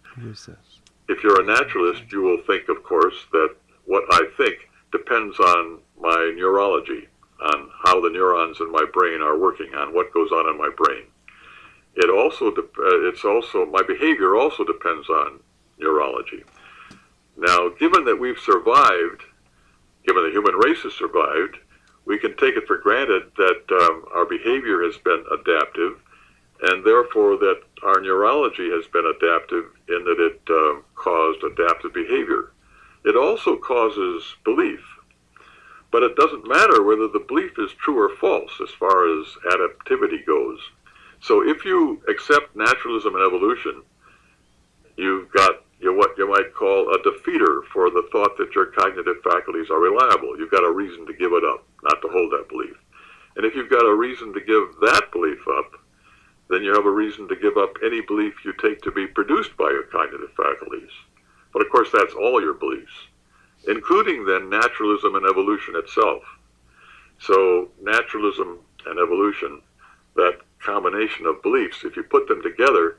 [1.09, 5.81] If you're a naturalist, you will think, of course, that what I think depends on
[6.01, 7.09] my neurology,
[7.41, 10.71] on how the neurons in my brain are working, on what goes on in my
[10.77, 11.03] brain.
[11.97, 15.41] It also, dep- uh, it's also, my behavior also depends on
[15.79, 16.45] neurology.
[17.37, 19.23] Now, given that we've survived,
[20.07, 21.59] given the human race has survived,
[22.07, 25.99] we can take it for granted that um, our behavior has been adaptive,
[26.63, 32.53] and therefore that our neurology has been adaptive in that it uh, caused adaptive behavior.
[33.05, 34.81] It also causes belief,
[35.91, 40.25] but it doesn't matter whether the belief is true or false as far as adaptivity
[40.27, 40.61] goes.
[41.21, 43.83] So if you accept naturalism and evolution,
[44.97, 48.67] you've got you know, what you might call a defeater for the thought that your
[48.67, 50.39] cognitive faculties are reliable.
[50.39, 52.77] You've got a reason to give it up, not to hold that belief.
[53.37, 55.73] And if you've got a reason to give that belief up,
[56.49, 59.57] then you have a reason to give up any belief you take to be produced
[59.57, 60.91] by your cognitive faculties.
[61.53, 62.93] But of course, that's all your beliefs,
[63.67, 66.23] including then naturalism and evolution itself.
[67.19, 69.63] So, naturalism and evolution,
[70.17, 72.99] that combination of beliefs, if you put them together,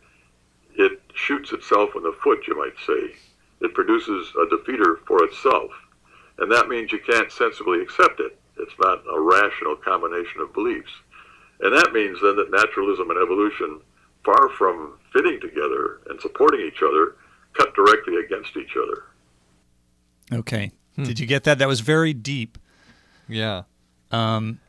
[0.78, 3.16] it shoots itself in the foot, you might say.
[3.62, 5.72] It produces a defeater for itself.
[6.38, 8.38] And that means you can't sensibly accept it.
[8.58, 10.92] It's not a rational combination of beliefs.
[11.62, 13.80] And that means then that naturalism and evolution,
[14.24, 17.16] far from fitting together and supporting each other,
[17.54, 19.04] cut directly against each other.
[20.32, 20.72] Okay.
[20.98, 21.60] Did you get that?
[21.60, 22.58] That was very deep.
[23.28, 23.64] Yeah.
[24.12, 24.60] Um,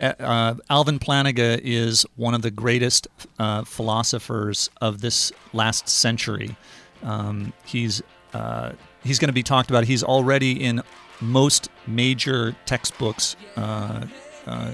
[0.00, 6.56] uh, Alvin Plantinga is one of the greatest uh, philosophers of this last century.
[7.02, 8.72] Um, he's uh,
[9.04, 9.84] he's going to be talked about.
[9.84, 10.82] He's already in
[11.20, 14.06] most major textbooks, uh,
[14.46, 14.72] uh,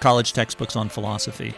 [0.00, 1.54] college textbooks on philosophy.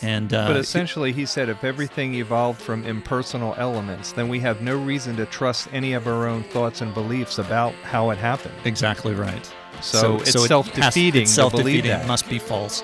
[0.00, 4.62] And uh, But essentially, he said if everything evolved from impersonal elements, then we have
[4.62, 8.54] no reason to trust any of our own thoughts and beliefs about how it happened.
[8.64, 9.52] Exactly right.
[9.80, 12.06] So it's it self-defeating It's to believe self-defeating.
[12.06, 12.82] Must be false.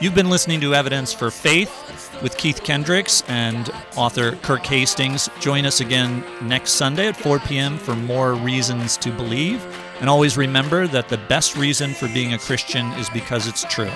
[0.00, 1.70] You've been listening to Evidence for Faith
[2.22, 5.28] with Keith Kendricks and author Kirk Hastings.
[5.38, 7.78] Join us again next Sunday at 4 p.m.
[7.78, 9.64] for more reasons to believe.
[10.00, 13.92] And always remember that the best reason for being a Christian is because it's true.